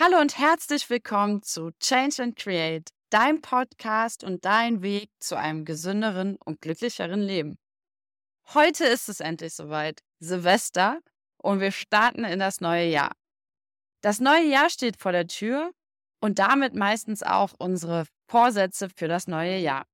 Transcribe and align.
Hallo 0.00 0.20
und 0.20 0.38
herzlich 0.38 0.88
willkommen 0.90 1.42
zu 1.42 1.72
Change 1.80 2.22
and 2.22 2.36
Create, 2.36 2.88
dein 3.10 3.40
Podcast 3.40 4.22
und 4.22 4.44
dein 4.44 4.80
Weg 4.80 5.10
zu 5.18 5.36
einem 5.36 5.64
gesünderen 5.64 6.36
und 6.36 6.60
glücklicheren 6.60 7.20
Leben. 7.20 7.58
Heute 8.54 8.84
ist 8.84 9.08
es 9.08 9.18
endlich 9.18 9.54
soweit, 9.54 10.04
Silvester, 10.20 11.00
und 11.38 11.58
wir 11.58 11.72
starten 11.72 12.24
in 12.24 12.38
das 12.38 12.60
neue 12.60 12.86
Jahr. 12.88 13.10
Das 14.00 14.20
neue 14.20 14.44
Jahr 14.44 14.70
steht 14.70 14.98
vor 14.98 15.10
der 15.10 15.26
Tür 15.26 15.72
und 16.20 16.38
damit 16.38 16.76
meistens 16.76 17.24
auch 17.24 17.54
unsere 17.58 18.04
Vorsätze 18.30 18.90
für 18.94 19.08
das 19.08 19.26
neue 19.26 19.58
Jahr. 19.58 19.84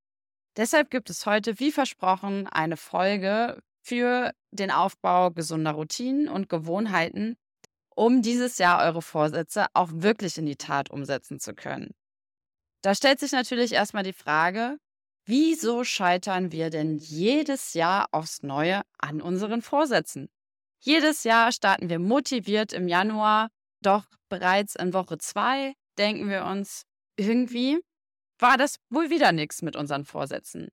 Deshalb 0.58 0.90
gibt 0.90 1.08
es 1.08 1.24
heute, 1.24 1.58
wie 1.60 1.72
versprochen, 1.72 2.46
eine 2.46 2.76
Folge 2.76 3.58
für 3.80 4.34
den 4.50 4.70
Aufbau 4.70 5.30
gesunder 5.30 5.72
Routinen 5.72 6.28
und 6.28 6.50
Gewohnheiten, 6.50 7.38
um 7.94 8.22
dieses 8.22 8.58
Jahr 8.58 8.82
eure 8.84 9.02
Vorsätze 9.02 9.66
auch 9.74 9.90
wirklich 9.92 10.38
in 10.38 10.46
die 10.46 10.56
Tat 10.56 10.90
umsetzen 10.90 11.40
zu 11.40 11.54
können. 11.54 11.94
Da 12.82 12.94
stellt 12.94 13.20
sich 13.20 13.32
natürlich 13.32 13.72
erstmal 13.72 14.02
die 14.02 14.12
Frage, 14.12 14.78
wieso 15.24 15.84
scheitern 15.84 16.52
wir 16.52 16.70
denn 16.70 16.98
jedes 16.98 17.74
Jahr 17.74 18.08
aufs 18.12 18.42
Neue 18.42 18.82
an 18.98 19.20
unseren 19.22 19.62
Vorsätzen? 19.62 20.28
Jedes 20.80 21.24
Jahr 21.24 21.50
starten 21.50 21.88
wir 21.88 21.98
motiviert 21.98 22.74
im 22.74 22.88
Januar, 22.88 23.48
doch 23.80 24.04
bereits 24.28 24.74
in 24.74 24.92
Woche 24.92 25.18
zwei 25.18 25.74
denken 25.96 26.28
wir 26.28 26.44
uns, 26.44 26.82
irgendwie 27.16 27.78
war 28.38 28.58
das 28.58 28.76
wohl 28.90 29.10
wieder 29.10 29.32
nichts 29.32 29.62
mit 29.62 29.76
unseren 29.76 30.04
Vorsätzen. 30.04 30.68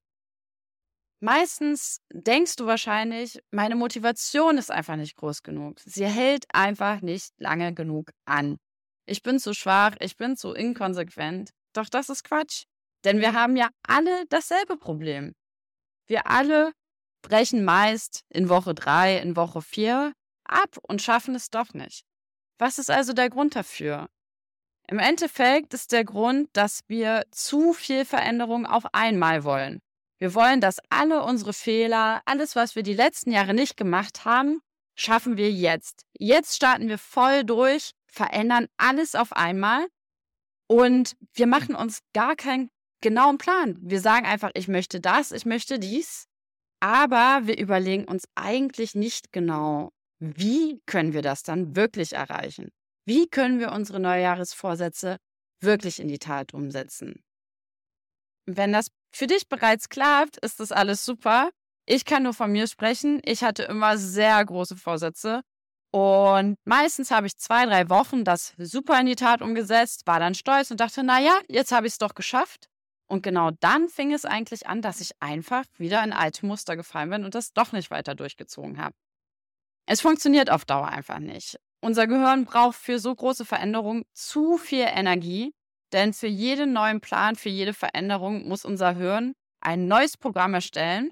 Meistens 1.23 2.01
denkst 2.11 2.55
du 2.55 2.65
wahrscheinlich, 2.65 3.39
meine 3.51 3.75
Motivation 3.75 4.57
ist 4.57 4.71
einfach 4.71 4.95
nicht 4.95 5.15
groß 5.15 5.43
genug. 5.43 5.79
Sie 5.85 6.05
hält 6.05 6.45
einfach 6.51 7.01
nicht 7.01 7.31
lange 7.37 7.75
genug 7.75 8.11
an. 8.25 8.57
Ich 9.05 9.21
bin 9.21 9.39
zu 9.39 9.53
schwach, 9.53 9.95
ich 9.99 10.17
bin 10.17 10.35
zu 10.35 10.53
inkonsequent. 10.53 11.51
Doch 11.73 11.89
das 11.89 12.09
ist 12.09 12.23
Quatsch. 12.23 12.63
Denn 13.03 13.19
wir 13.19 13.33
haben 13.33 13.55
ja 13.55 13.69
alle 13.87 14.25
dasselbe 14.29 14.77
Problem. 14.77 15.33
Wir 16.07 16.25
alle 16.25 16.71
brechen 17.21 17.63
meist 17.63 18.21
in 18.29 18.49
Woche 18.49 18.73
drei, 18.73 19.17
in 19.17 19.35
Woche 19.35 19.61
vier 19.61 20.13
ab 20.43 20.77
und 20.81 21.03
schaffen 21.03 21.35
es 21.35 21.51
doch 21.51 21.73
nicht. 21.75 22.03
Was 22.57 22.79
ist 22.79 22.89
also 22.89 23.13
der 23.13 23.29
Grund 23.29 23.55
dafür? 23.55 24.09
Im 24.87 24.97
Endeffekt 24.97 25.75
ist 25.75 25.91
der 25.91 26.03
Grund, 26.03 26.49
dass 26.53 26.81
wir 26.87 27.25
zu 27.29 27.73
viel 27.73 28.05
Veränderung 28.05 28.65
auf 28.65 28.85
einmal 28.93 29.43
wollen. 29.43 29.81
Wir 30.21 30.35
wollen, 30.35 30.61
dass 30.61 30.77
alle 30.89 31.23
unsere 31.23 31.51
Fehler, 31.51 32.21
alles, 32.25 32.55
was 32.55 32.75
wir 32.75 32.83
die 32.83 32.93
letzten 32.93 33.31
Jahre 33.31 33.55
nicht 33.55 33.75
gemacht 33.75 34.23
haben, 34.23 34.61
schaffen 34.95 35.35
wir 35.35 35.51
jetzt. 35.51 36.05
Jetzt 36.13 36.55
starten 36.55 36.89
wir 36.89 36.99
voll 36.99 37.43
durch, 37.43 37.93
verändern 38.05 38.67
alles 38.77 39.15
auf 39.15 39.33
einmal 39.33 39.87
und 40.67 41.15
wir 41.33 41.47
machen 41.47 41.73
uns 41.73 42.01
gar 42.13 42.35
keinen 42.35 42.69
genauen 43.01 43.39
Plan. 43.39 43.79
Wir 43.81 43.99
sagen 43.99 44.27
einfach, 44.27 44.51
ich 44.53 44.67
möchte 44.67 45.01
das, 45.01 45.31
ich 45.31 45.47
möchte 45.47 45.79
dies, 45.79 46.27
aber 46.79 47.47
wir 47.47 47.57
überlegen 47.57 48.05
uns 48.05 48.25
eigentlich 48.35 48.93
nicht 48.93 49.31
genau, 49.31 49.89
wie 50.19 50.83
können 50.85 51.13
wir 51.13 51.23
das 51.23 51.41
dann 51.41 51.75
wirklich 51.75 52.13
erreichen? 52.13 52.69
Wie 53.07 53.27
können 53.27 53.59
wir 53.59 53.71
unsere 53.71 53.99
Neujahresvorsätze 53.99 55.17
wirklich 55.61 55.99
in 55.99 56.09
die 56.09 56.19
Tat 56.19 56.53
umsetzen? 56.53 57.23
Wenn 58.45 58.71
das 58.71 58.91
für 59.11 59.27
dich 59.27 59.47
bereits 59.47 59.89
klappt, 59.89 60.37
ist 60.37 60.59
das 60.59 60.71
alles 60.71 61.05
super. 61.05 61.49
Ich 61.85 62.05
kann 62.05 62.23
nur 62.23 62.33
von 62.33 62.51
mir 62.51 62.67
sprechen. 62.67 63.21
Ich 63.23 63.43
hatte 63.43 63.63
immer 63.63 63.97
sehr 63.97 64.43
große 64.43 64.77
Vorsätze. 64.77 65.41
Und 65.91 66.55
meistens 66.63 67.11
habe 67.11 67.27
ich 67.27 67.37
zwei, 67.37 67.65
drei 67.65 67.89
Wochen 67.89 68.23
das 68.23 68.53
super 68.57 68.99
in 68.99 69.07
die 69.07 69.15
Tat 69.15 69.41
umgesetzt, 69.41 70.07
war 70.07 70.19
dann 70.19 70.35
stolz 70.35 70.71
und 70.71 70.79
dachte, 70.79 71.03
naja, 71.03 71.37
jetzt 71.49 71.73
habe 71.73 71.85
ich 71.85 71.93
es 71.93 71.97
doch 71.97 72.15
geschafft. 72.15 72.69
Und 73.07 73.23
genau 73.23 73.51
dann 73.59 73.89
fing 73.89 74.13
es 74.13 74.23
eigentlich 74.23 74.67
an, 74.67 74.81
dass 74.81 75.01
ich 75.01 75.11
einfach 75.21 75.65
wieder 75.77 76.01
in 76.01 76.13
alte 76.13 76.45
Muster 76.45 76.77
gefallen 76.77 77.09
bin 77.09 77.25
und 77.25 77.35
das 77.35 77.51
doch 77.51 77.73
nicht 77.73 77.91
weiter 77.91 78.15
durchgezogen 78.15 78.77
habe. 78.77 78.95
Es 79.85 79.99
funktioniert 79.99 80.49
auf 80.49 80.63
Dauer 80.63 80.87
einfach 80.87 81.19
nicht. 81.19 81.57
Unser 81.81 82.07
Gehirn 82.07 82.45
braucht 82.45 82.77
für 82.77 82.99
so 82.99 83.13
große 83.13 83.43
Veränderungen 83.43 84.05
zu 84.13 84.57
viel 84.57 84.85
Energie 84.87 85.53
denn 85.93 86.13
für 86.13 86.27
jeden 86.27 86.73
neuen 86.73 87.01
Plan, 87.01 87.35
für 87.35 87.49
jede 87.49 87.73
Veränderung 87.73 88.47
muss 88.47 88.65
unser 88.65 88.95
Hirn 88.95 89.33
ein 89.61 89.87
neues 89.87 90.17
Programm 90.17 90.53
erstellen. 90.53 91.11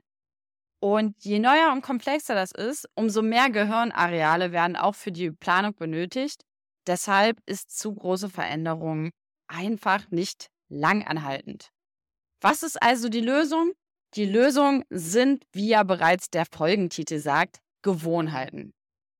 Und 0.81 1.15
je 1.23 1.39
neuer 1.39 1.71
und 1.73 1.81
komplexer 1.81 2.35
das 2.35 2.51
ist, 2.51 2.87
umso 2.95 3.21
mehr 3.21 3.49
Gehirnareale 3.49 4.51
werden 4.51 4.77
auch 4.77 4.95
für 4.95 5.11
die 5.11 5.31
Planung 5.31 5.75
benötigt. 5.75 6.43
Deshalb 6.87 7.37
ist 7.45 7.77
zu 7.77 7.93
große 7.93 8.29
Veränderung 8.29 9.11
einfach 9.47 10.09
nicht 10.09 10.47
langanhaltend. 10.69 11.69
Was 12.41 12.63
ist 12.63 12.81
also 12.81 13.09
die 13.09 13.21
Lösung? 13.21 13.73
Die 14.15 14.25
Lösung 14.25 14.85
sind, 14.89 15.43
wie 15.51 15.67
ja 15.67 15.83
bereits 15.83 16.29
der 16.29 16.45
Folgentitel 16.45 17.19
sagt, 17.19 17.59
Gewohnheiten. 17.81 18.73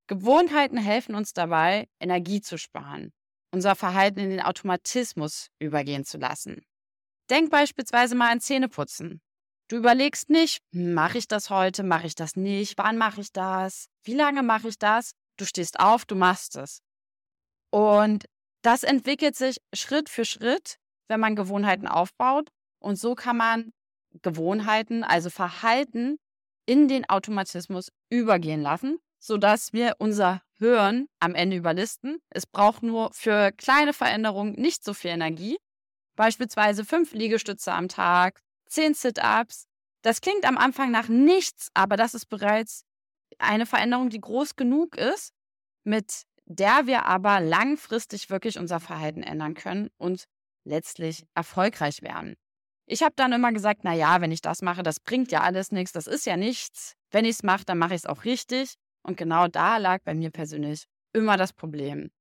Gewohnheiten 0.07 0.77
helfen 0.77 1.13
uns 1.13 1.33
dabei, 1.33 1.87
Energie 1.99 2.41
zu 2.41 2.57
sparen 2.57 3.11
unser 3.51 3.75
Verhalten 3.75 4.19
in 4.19 4.29
den 4.29 4.41
Automatismus 4.41 5.49
übergehen 5.59 6.05
zu 6.05 6.17
lassen. 6.17 6.63
Denk 7.29 7.51
beispielsweise 7.51 8.15
mal 8.15 8.31
an 8.31 8.41
Zähneputzen. 8.41 9.21
Du 9.67 9.77
überlegst 9.77 10.29
nicht, 10.29 10.59
hm, 10.73 10.93
mache 10.93 11.19
ich 11.19 11.27
das 11.27 11.49
heute, 11.49 11.83
mache 11.83 12.07
ich 12.07 12.15
das 12.15 12.35
nicht, 12.35 12.77
wann 12.77 12.97
mache 12.97 13.21
ich 13.21 13.31
das, 13.31 13.87
wie 14.03 14.15
lange 14.15 14.41
mache 14.41 14.69
ich 14.69 14.79
das. 14.79 15.11
Du 15.37 15.45
stehst 15.45 15.79
auf, 15.79 16.05
du 16.05 16.15
machst 16.15 16.55
es. 16.55 16.81
Und 17.71 18.25
das 18.63 18.83
entwickelt 18.83 19.35
sich 19.35 19.57
Schritt 19.73 20.09
für 20.09 20.25
Schritt, 20.25 20.77
wenn 21.07 21.19
man 21.19 21.35
Gewohnheiten 21.35 21.87
aufbaut. 21.87 22.49
Und 22.79 22.95
so 22.97 23.13
kann 23.13 23.37
man 23.37 23.71
Gewohnheiten, 24.21 25.03
also 25.03 25.29
Verhalten, 25.29 26.17
in 26.65 26.87
den 26.87 27.07
Automatismus 27.09 27.89
übergehen 28.09 28.61
lassen 28.61 28.99
sodass 29.19 29.73
wir 29.73 29.95
unser 29.99 30.41
Hören 30.57 31.07
am 31.19 31.35
Ende 31.35 31.55
überlisten. 31.57 32.19
Es 32.29 32.45
braucht 32.45 32.83
nur 32.83 33.11
für 33.13 33.51
kleine 33.51 33.93
Veränderungen 33.93 34.53
nicht 34.53 34.83
so 34.83 34.93
viel 34.93 35.11
Energie. 35.11 35.57
Beispielsweise 36.15 36.83
fünf 36.83 37.13
Liegestütze 37.13 37.71
am 37.71 37.87
Tag, 37.87 38.41
zehn 38.65 38.93
Sit-ups. 38.93 39.67
Das 40.01 40.21
klingt 40.21 40.45
am 40.45 40.57
Anfang 40.57 40.91
nach 40.91 41.07
nichts, 41.07 41.69
aber 41.73 41.97
das 41.97 42.13
ist 42.13 42.27
bereits 42.27 42.83
eine 43.37 43.65
Veränderung, 43.65 44.09
die 44.09 44.19
groß 44.19 44.55
genug 44.55 44.97
ist, 44.97 45.33
mit 45.83 46.23
der 46.45 46.87
wir 46.87 47.05
aber 47.05 47.39
langfristig 47.39 48.29
wirklich 48.29 48.57
unser 48.57 48.79
Verhalten 48.79 49.23
ändern 49.23 49.53
können 49.53 49.89
und 49.97 50.25
letztlich 50.65 51.25
erfolgreich 51.35 52.01
werden. 52.01 52.35
Ich 52.85 53.03
habe 53.03 53.13
dann 53.15 53.33
immer 53.33 53.51
gesagt, 53.51 53.81
na 53.83 53.93
ja, 53.93 54.19
wenn 54.19 54.31
ich 54.31 54.41
das 54.41 54.61
mache, 54.61 54.81
das 54.81 54.99
bringt 54.99 55.31
ja 55.31 55.41
alles 55.41 55.71
nichts, 55.71 55.91
das 55.91 56.07
ist 56.07 56.25
ja 56.25 56.37
nichts. 56.37 56.95
Wenn 57.11 57.23
ich 57.23 57.31
es 57.31 57.43
mache, 57.43 57.65
dann 57.65 57.77
mache 57.77 57.93
ich 57.93 58.01
es 58.01 58.05
auch 58.07 58.25
richtig. 58.25 58.75
Und 59.09 59.17
genau 59.17 59.47
da 59.47 59.77
lag 59.77 60.03
bei 60.03 60.13
mir 60.13 60.29
persönlich 60.29 60.85
immer 61.13 61.35
das 61.35 61.51
Problem. 61.51 62.11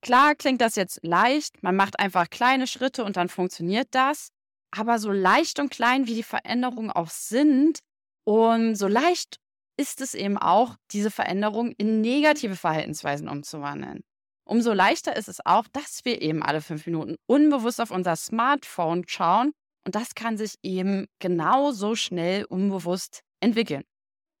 Klar 0.00 0.34
klingt 0.34 0.62
das 0.62 0.74
jetzt 0.74 1.00
leicht, 1.02 1.62
man 1.62 1.76
macht 1.76 2.00
einfach 2.00 2.30
kleine 2.30 2.66
Schritte 2.66 3.04
und 3.04 3.18
dann 3.18 3.28
funktioniert 3.28 3.88
das. 3.90 4.30
Aber 4.70 4.98
so 4.98 5.12
leicht 5.12 5.60
und 5.60 5.70
klein 5.70 6.06
wie 6.06 6.14
die 6.14 6.22
Veränderungen 6.22 6.90
auch 6.90 7.10
sind 7.10 7.80
und 8.24 8.74
so 8.76 8.88
leicht 8.88 9.36
ist 9.76 10.00
es 10.00 10.14
eben 10.14 10.38
auch, 10.38 10.76
diese 10.92 11.10
Veränderung 11.10 11.72
in 11.72 12.00
negative 12.00 12.56
Verhaltensweisen 12.56 13.28
umzuwandeln. 13.28 14.00
Umso 14.46 14.72
leichter 14.72 15.14
ist 15.14 15.28
es 15.28 15.44
auch, 15.44 15.66
dass 15.74 16.06
wir 16.06 16.22
eben 16.22 16.42
alle 16.42 16.62
fünf 16.62 16.86
Minuten 16.86 17.16
unbewusst 17.26 17.82
auf 17.82 17.90
unser 17.90 18.16
Smartphone 18.16 19.04
schauen 19.06 19.52
und 19.84 19.94
das 19.94 20.14
kann 20.14 20.38
sich 20.38 20.54
eben 20.62 21.06
genauso 21.18 21.94
schnell 21.96 22.46
unbewusst 22.46 23.20
entwickeln 23.40 23.84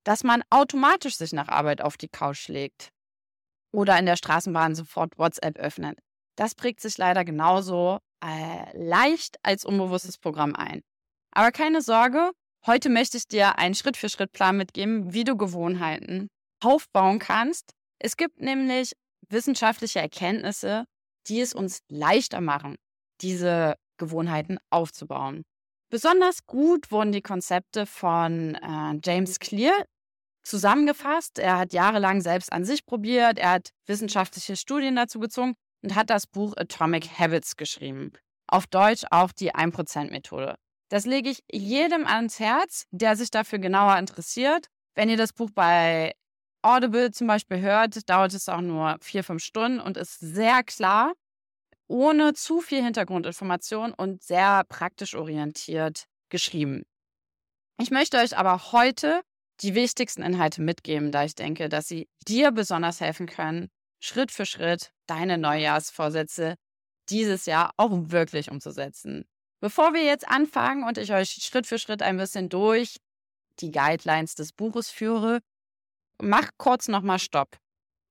dass 0.08 0.24
man 0.24 0.42
automatisch 0.48 1.18
sich 1.18 1.34
nach 1.34 1.48
Arbeit 1.48 1.82
auf 1.82 1.98
die 1.98 2.08
Couch 2.08 2.48
legt 2.48 2.94
oder 3.74 3.98
in 3.98 4.06
der 4.06 4.16
Straßenbahn 4.16 4.74
sofort 4.74 5.18
WhatsApp 5.18 5.58
öffnet. 5.58 5.98
Das 6.34 6.54
prägt 6.54 6.80
sich 6.80 6.96
leider 6.96 7.26
genauso 7.26 7.98
äh, 8.24 8.74
leicht 8.74 9.36
als 9.42 9.66
unbewusstes 9.66 10.16
Programm 10.16 10.54
ein. 10.54 10.80
Aber 11.32 11.52
keine 11.52 11.82
Sorge, 11.82 12.30
heute 12.66 12.88
möchte 12.88 13.18
ich 13.18 13.28
dir 13.28 13.58
einen 13.58 13.74
Schritt-für-Schritt-Plan 13.74 14.56
mitgeben, 14.56 15.12
wie 15.12 15.24
du 15.24 15.36
Gewohnheiten 15.36 16.28
aufbauen 16.64 17.18
kannst. 17.18 17.72
Es 17.98 18.16
gibt 18.16 18.40
nämlich 18.40 18.92
wissenschaftliche 19.28 20.00
Erkenntnisse, 20.00 20.86
die 21.26 21.42
es 21.42 21.52
uns 21.52 21.80
leichter 21.90 22.40
machen, 22.40 22.76
diese 23.20 23.74
Gewohnheiten 23.98 24.56
aufzubauen. 24.70 25.42
Besonders 25.90 26.46
gut 26.46 26.90
wurden 26.90 27.12
die 27.12 27.20
Konzepte 27.20 27.84
von 27.84 28.54
äh, 28.54 28.98
James 29.04 29.38
Clear 29.38 29.84
zusammengefasst. 30.48 31.38
Er 31.38 31.58
hat 31.58 31.72
jahrelang 31.72 32.20
selbst 32.20 32.52
an 32.52 32.64
sich 32.64 32.86
probiert, 32.86 33.38
er 33.38 33.50
hat 33.52 33.70
wissenschaftliche 33.86 34.56
Studien 34.56 34.96
dazu 34.96 35.20
gezogen 35.20 35.54
und 35.82 35.94
hat 35.94 36.10
das 36.10 36.26
Buch 36.26 36.56
Atomic 36.56 37.18
Habits 37.18 37.56
geschrieben. 37.56 38.12
Auf 38.46 38.66
Deutsch 38.66 39.04
auch 39.10 39.32
die 39.32 39.54
1%-Methode. 39.54 40.56
Das 40.88 41.04
lege 41.04 41.28
ich 41.28 41.44
jedem 41.52 42.06
ans 42.06 42.40
Herz, 42.40 42.86
der 42.90 43.14
sich 43.14 43.30
dafür 43.30 43.58
genauer 43.58 43.98
interessiert. 43.98 44.68
Wenn 44.94 45.10
ihr 45.10 45.18
das 45.18 45.34
Buch 45.34 45.50
bei 45.54 46.14
Audible 46.62 47.10
zum 47.12 47.26
Beispiel 47.26 47.60
hört, 47.60 48.08
dauert 48.08 48.32
es 48.32 48.48
auch 48.48 48.62
nur 48.62 48.96
vier, 49.00 49.22
fünf 49.22 49.42
Stunden 49.42 49.80
und 49.80 49.96
ist 49.96 50.18
sehr 50.18 50.62
klar. 50.64 51.12
ohne 51.90 52.34
zu 52.34 52.60
viel 52.60 52.84
Hintergrundinformation 52.84 53.94
und 53.94 54.22
sehr 54.22 54.62
praktisch 54.68 55.14
orientiert 55.14 56.04
geschrieben. 56.28 56.84
Ich 57.80 57.90
möchte 57.90 58.18
euch 58.18 58.36
aber 58.36 58.72
heute 58.72 59.22
die 59.60 59.74
wichtigsten 59.74 60.22
Inhalte 60.22 60.62
mitgeben, 60.62 61.12
da 61.12 61.24
ich 61.24 61.34
denke, 61.34 61.68
dass 61.68 61.88
sie 61.88 62.08
dir 62.26 62.50
besonders 62.52 63.00
helfen 63.00 63.26
können, 63.26 63.68
Schritt 64.00 64.30
für 64.30 64.46
Schritt 64.46 64.92
deine 65.06 65.38
Neujahrsvorsätze 65.38 66.56
dieses 67.08 67.46
Jahr 67.46 67.72
auch 67.76 67.90
wirklich 67.92 68.50
umzusetzen. 68.50 69.24
Bevor 69.60 69.92
wir 69.92 70.04
jetzt 70.04 70.28
anfangen 70.28 70.84
und 70.84 70.98
ich 70.98 71.12
euch 71.12 71.30
Schritt 71.30 71.66
für 71.66 71.78
Schritt 71.78 72.02
ein 72.02 72.16
bisschen 72.16 72.48
durch 72.48 72.98
die 73.58 73.72
Guidelines 73.72 74.34
des 74.34 74.52
Buches 74.52 74.90
führe, 74.90 75.40
mach 76.22 76.50
kurz 76.58 76.86
nochmal 76.86 77.18
Stopp 77.18 77.58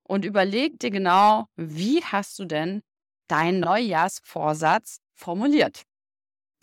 und 0.03 0.25
überleg 0.25 0.79
dir 0.79 0.91
genau, 0.91 1.45
wie 1.55 2.03
hast 2.03 2.37
du 2.39 2.45
denn 2.45 2.81
deinen 3.29 3.61
Neujahrsvorsatz 3.61 4.99
formuliert? 5.13 5.83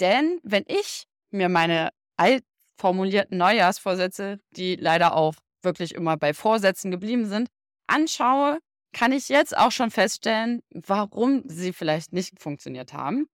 Denn 0.00 0.40
wenn 0.42 0.64
ich 0.66 1.06
mir 1.30 1.48
meine 1.48 1.90
alt 2.16 2.44
formulierten 2.78 3.38
Neujahrsvorsätze, 3.38 4.38
die 4.50 4.76
leider 4.76 5.14
auch 5.14 5.34
wirklich 5.62 5.94
immer 5.94 6.16
bei 6.16 6.34
Vorsätzen 6.34 6.90
geblieben 6.90 7.26
sind, 7.26 7.48
anschaue, 7.86 8.58
kann 8.92 9.12
ich 9.12 9.28
jetzt 9.28 9.56
auch 9.56 9.72
schon 9.72 9.90
feststellen, 9.90 10.60
warum 10.70 11.42
sie 11.46 11.72
vielleicht 11.72 12.12
nicht 12.12 12.40
funktioniert 12.40 12.92
haben. 12.92 13.26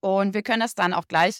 Und 0.00 0.34
wir 0.34 0.42
können 0.42 0.60
das 0.60 0.74
dann 0.74 0.92
auch 0.92 1.08
gleich 1.08 1.38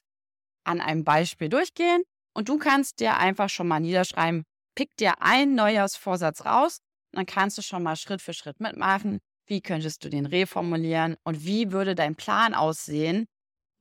an 0.64 0.80
einem 0.80 1.04
Beispiel 1.04 1.48
durchgehen. 1.48 2.02
Und 2.34 2.48
du 2.48 2.58
kannst 2.58 3.00
dir 3.00 3.16
einfach 3.18 3.48
schon 3.48 3.68
mal 3.68 3.80
niederschreiben, 3.80 4.44
pick 4.74 4.96
dir 4.96 5.20
einen 5.22 5.54
Neujahrsvorsatz 5.54 6.44
raus, 6.44 6.78
dann 7.12 7.26
kannst 7.26 7.58
du 7.58 7.62
schon 7.62 7.82
mal 7.82 7.96
Schritt 7.96 8.22
für 8.22 8.34
Schritt 8.34 8.60
mitmachen. 8.60 9.20
Wie 9.46 9.60
könntest 9.60 10.04
du 10.04 10.08
den 10.08 10.26
reformulieren 10.26 11.16
und 11.24 11.44
wie 11.44 11.70
würde 11.70 11.94
dein 11.94 12.16
Plan 12.16 12.54
aussehen, 12.54 13.26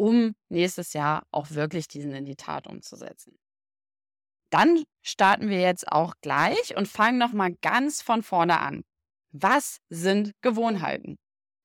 um 0.04 0.36
nächstes 0.50 0.92
Jahr 0.92 1.26
auch 1.32 1.52
wirklich 1.52 1.88
diesen 1.88 2.14
in 2.14 2.26
die 2.26 2.36
Tat 2.36 2.68
umzusetzen? 2.68 3.40
Dann 4.50 4.84
starten 5.02 5.48
wir 5.48 5.62
jetzt 5.62 5.88
auch 5.88 6.16
gleich 6.22 6.76
und 6.76 6.90
fangen 6.90 7.18
nochmal 7.18 7.54
ganz 7.62 8.02
von 8.02 8.22
vorne 8.22 8.60
an. 8.60 8.84
Was 9.32 9.78
sind 9.90 10.34
Gewohnheiten? 10.42 11.16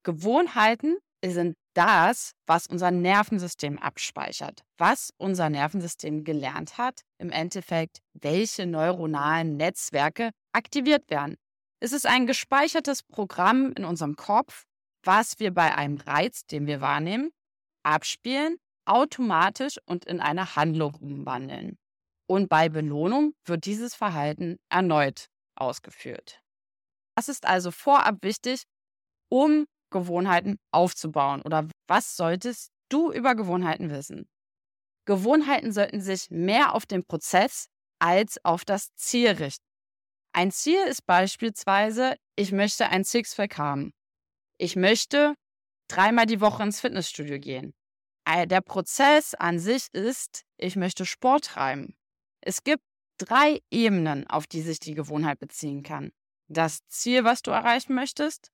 Gewohnheiten 0.05 0.99
sind 1.25 1.57
das, 1.75 2.31
was 2.47 2.69
unser 2.69 2.93
Nervensystem 2.93 3.77
abspeichert, 3.77 4.63
was 4.79 5.11
unser 5.19 5.51
Nervensystem 5.51 6.23
gelernt 6.23 6.79
hat, 6.79 7.03
im 7.19 7.31
Endeffekt, 7.31 7.99
welche 8.13 8.67
neuronalen 8.67 9.57
Netzwerke 9.57 10.31
aktiviert 10.53 11.11
werden. 11.11 11.35
Es 11.81 11.91
ist 11.91 12.07
ein 12.07 12.29
gespeichertes 12.29 13.03
Programm 13.03 13.73
in 13.73 13.85
unserem 13.85 14.15
Kopf, 14.15 14.65
was 15.03 15.41
wir 15.41 15.53
bei 15.53 15.75
einem 15.75 15.97
Reiz, 15.97 16.47
den 16.47 16.69
wir 16.69 16.81
wahrnehmen, 16.81 17.33
abspielen, 17.89 18.59
automatisch 18.85 19.79
und 19.87 20.05
in 20.05 20.21
eine 20.21 20.57
Handlung 20.57 20.95
umwandeln. 20.95 21.79
Und 22.27 22.49
bei 22.49 22.69
Belohnung 22.69 23.35
wird 23.45 23.65
dieses 23.65 23.95
Verhalten 23.95 24.59
erneut 24.69 25.29
ausgeführt. 25.57 26.41
Was 27.17 27.29
ist 27.29 27.47
also 27.47 27.71
vorab 27.71 28.23
wichtig, 28.23 28.63
um 29.31 29.67
Gewohnheiten 29.91 30.59
aufzubauen? 30.71 31.43
Oder 31.43 31.69
was 31.89 32.17
solltest 32.17 32.71
du 32.91 33.11
über 33.11 33.35
Gewohnheiten 33.35 33.91
wissen? 33.91 34.29
Gewohnheiten 35.07 35.73
sollten 35.73 36.03
sich 36.03 36.31
mehr 36.31 36.75
auf 36.75 36.85
den 36.85 37.05
Prozess 37.05 37.69
als 37.99 38.39
auf 38.45 38.65
das 38.65 38.95
Ziel 38.95 39.31
richten. 39.31 39.65
Ein 40.35 40.53
Ziel 40.53 40.81
ist 40.87 41.07
beispielsweise, 41.07 42.17
ich 42.37 42.53
möchte 42.53 42.89
ein 42.91 43.05
Sixpack 43.05 43.57
haben. 43.57 43.93
Ich 44.59 44.77
möchte 44.77 45.35
dreimal 45.89 46.27
die 46.27 46.41
Woche 46.41 46.63
ins 46.63 46.81
Fitnessstudio 46.81 47.39
gehen. 47.39 47.73
Der 48.29 48.61
Prozess 48.61 49.35
an 49.35 49.59
sich 49.59 49.89
ist, 49.93 50.45
ich 50.59 50.77
möchte 50.77 51.07
Sport 51.07 51.47
treiben. 51.47 51.97
Es 52.41 52.63
gibt 52.63 52.83
drei 53.17 53.61
Ebenen, 53.71 54.27
auf 54.27 54.47
die 54.47 54.61
sich 54.61 54.81
die 54.81 54.95
Gewohnheit 54.95 55.39
beziehen 55.39 55.83
kann 55.83 56.13
das 56.49 56.87
Ziel, 56.89 57.25
was 57.25 57.43
du 57.43 57.51
erreichen 57.51 57.95
möchtest, 57.95 58.51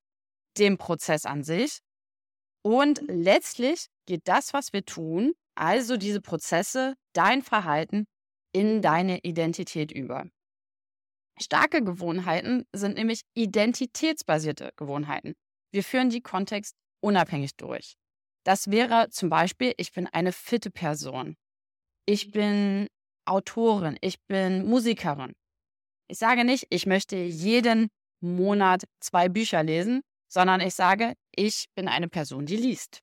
den 0.57 0.77
Prozess 0.77 1.25
an 1.25 1.43
sich 1.43 1.79
und 2.61 3.01
letztlich 3.07 3.87
geht 4.05 4.27
das, 4.27 4.53
was 4.53 4.73
wir 4.73 4.85
tun, 4.85 5.33
also 5.55 5.97
diese 5.97 6.21
Prozesse, 6.21 6.95
dein 7.13 7.41
Verhalten 7.41 8.05
in 8.53 8.81
deine 8.81 9.19
Identität 9.19 9.91
über. 9.91 10.27
Starke 11.39 11.83
Gewohnheiten 11.83 12.65
sind 12.73 12.95
nämlich 12.95 13.21
identitätsbasierte 13.33 14.71
Gewohnheiten. 14.77 15.33
Wir 15.71 15.83
führen 15.83 16.09
die 16.09 16.21
kontextunabhängig 16.21 17.55
durch. 17.57 17.95
Das 18.45 18.69
wäre 18.69 19.09
zum 19.09 19.29
Beispiel, 19.29 19.73
ich 19.77 19.91
bin 19.91 20.07
eine 20.07 20.31
fitte 20.31 20.69
Person. 20.69 21.35
Ich 22.05 22.31
bin 22.31 22.87
Autorin, 23.25 23.97
ich 24.01 24.21
bin 24.27 24.67
Musikerin. 24.67 25.33
Ich 26.07 26.19
sage 26.19 26.45
nicht, 26.45 26.67
ich 26.69 26.85
möchte 26.85 27.15
jeden 27.15 27.89
Monat 28.21 28.83
zwei 28.99 29.29
Bücher 29.29 29.63
lesen, 29.63 30.01
sondern 30.31 30.61
ich 30.61 30.75
sage, 30.75 31.13
ich 31.35 31.65
bin 31.73 31.87
eine 31.87 32.07
Person, 32.07 32.45
die 32.45 32.57
liest. 32.57 32.99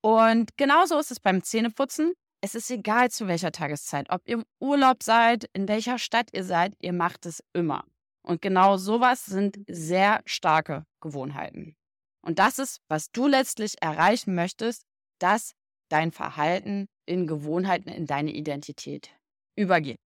Und 0.00 0.56
genauso 0.56 0.98
ist 0.98 1.10
es 1.10 1.20
beim 1.20 1.42
Zähneputzen. 1.42 2.14
Es 2.40 2.54
ist 2.54 2.70
egal 2.70 3.10
zu 3.10 3.26
welcher 3.26 3.52
Tageszeit, 3.52 4.08
ob 4.10 4.22
ihr 4.26 4.36
im 4.36 4.44
Urlaub 4.60 5.02
seid, 5.02 5.50
in 5.52 5.68
welcher 5.68 5.98
Stadt 5.98 6.30
ihr 6.32 6.44
seid, 6.44 6.74
ihr 6.80 6.92
macht 6.94 7.26
es 7.26 7.42
immer. 7.52 7.84
Und 8.22 8.40
genau 8.40 8.76
sowas 8.76 9.26
sind 9.26 9.58
sehr 9.68 10.22
starke 10.24 10.86
Gewohnheiten. 11.00 11.77
Und 12.22 12.38
das 12.38 12.58
ist, 12.58 12.80
was 12.88 13.10
du 13.10 13.26
letztlich 13.26 13.80
erreichen 13.80 14.34
möchtest, 14.34 14.82
dass 15.18 15.52
dein 15.88 16.12
Verhalten 16.12 16.88
in 17.06 17.26
Gewohnheiten 17.26 17.88
in 17.88 18.06
deine 18.06 18.32
Identität 18.32 19.10
übergeht 19.56 19.98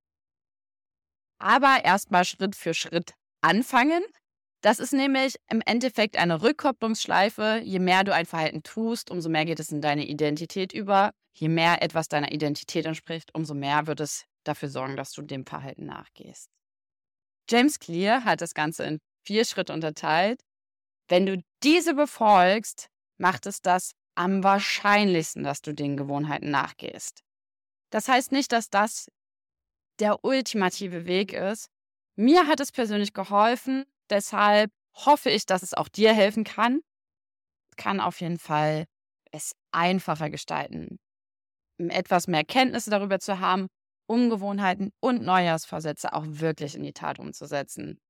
aber 1.43 1.85
erstmal 1.85 2.25
Schritt 2.25 2.55
für 2.56 2.73
Schritt 2.73 3.14
anfangen. 3.43 4.03
Das 4.62 4.79
ist 4.79 4.93
nämlich 4.93 5.35
im 5.50 5.61
Endeffekt 5.67 6.17
eine 6.17 6.41
Rückkopplungsschleife. 6.41 7.61
Je 7.64 7.81
mehr 7.81 8.05
du 8.05 8.15
ein 8.15 8.26
Verhalten 8.26 8.62
tust, 8.62 9.11
umso 9.11 9.29
mehr 9.29 9.44
geht 9.44 9.58
es 9.58 9.73
in 9.73 9.81
deine 9.81 10.06
Identität 10.06 10.73
über. 10.73 11.11
Je 11.35 11.49
mehr 11.49 11.82
etwas 11.82 12.08
deiner 12.08 12.31
Identität 12.31 12.87
entspricht, 12.87 13.35
umso 13.35 13.55
mehr 13.55 13.87
wird 13.88 14.00
es 14.00 14.25
dafür 14.44 14.69
sorgen, 14.69 14.97
dass 14.97 15.12
du 15.12 15.23
dem 15.23 15.44
Verhalten 15.44 15.87
nachgehst. 15.87 16.49
James 17.50 17.81
Clear 17.81 18.25
hat 18.25 18.41
das 18.41 18.55
Ganze 18.55 18.85
in 18.85 18.99
vier 19.26 19.44
Schritte 19.44 19.73
unterteilt. 19.73 20.41
Wenn 21.12 21.26
du 21.26 21.44
diese 21.62 21.93
befolgst, 21.93 22.88
macht 23.19 23.44
es 23.44 23.61
das 23.61 23.93
am 24.14 24.43
wahrscheinlichsten, 24.43 25.44
dass 25.44 25.60
du 25.60 25.75
den 25.75 25.98
Gewohnheiten 25.98 26.51
nachgehst. 26.51 27.20
Das 27.91 28.08
heißt 28.08 28.32
nicht, 28.32 28.51
dass 28.51 28.70
das 28.70 29.10
der 29.98 30.25
ultimative 30.25 31.05
Weg 31.05 31.34
ist. 31.34 31.69
Mir 32.17 32.46
hat 32.46 32.60
es 32.60 32.72
persönlich 32.72 33.13
geholfen, 33.13 33.84
deshalb 34.08 34.72
hoffe 34.94 35.29
ich, 35.29 35.44
dass 35.44 35.63
es 35.63 35.75
auch 35.75 35.89
dir 35.91 36.15
helfen 36.15 36.44
kann. 36.44 36.81
Kann 37.77 38.01
auf 38.01 38.22
jeden 38.22 38.39
Fall 38.39 38.87
es 39.32 39.53
einfacher 39.70 40.31
gestalten, 40.31 40.98
etwas 41.77 42.27
mehr 42.27 42.44
Kenntnisse 42.44 42.89
darüber 42.89 43.19
zu 43.19 43.39
haben, 43.39 43.67
Ungewohnheiten 44.06 44.93
und 44.98 45.20
Neujahrsvorsätze 45.20 46.15
auch 46.15 46.25
wirklich 46.27 46.75
in 46.75 46.84
die 46.84 46.94
Tat 46.94 47.19
umzusetzen. 47.19 48.01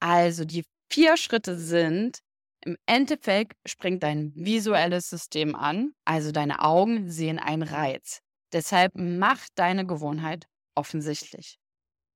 Also 0.00 0.46
die 0.46 0.64
vier 0.90 1.18
Schritte 1.18 1.58
sind, 1.58 2.22
im 2.64 2.76
Endeffekt 2.86 3.56
springt 3.66 4.02
dein 4.02 4.32
visuelles 4.34 5.08
System 5.08 5.54
an, 5.54 5.92
also 6.04 6.32
deine 6.32 6.62
Augen 6.62 7.10
sehen 7.10 7.38
einen 7.38 7.62
Reiz. 7.62 8.20
Deshalb 8.52 8.92
mach 8.94 9.46
deine 9.54 9.86
Gewohnheit 9.86 10.46
offensichtlich. 10.74 11.58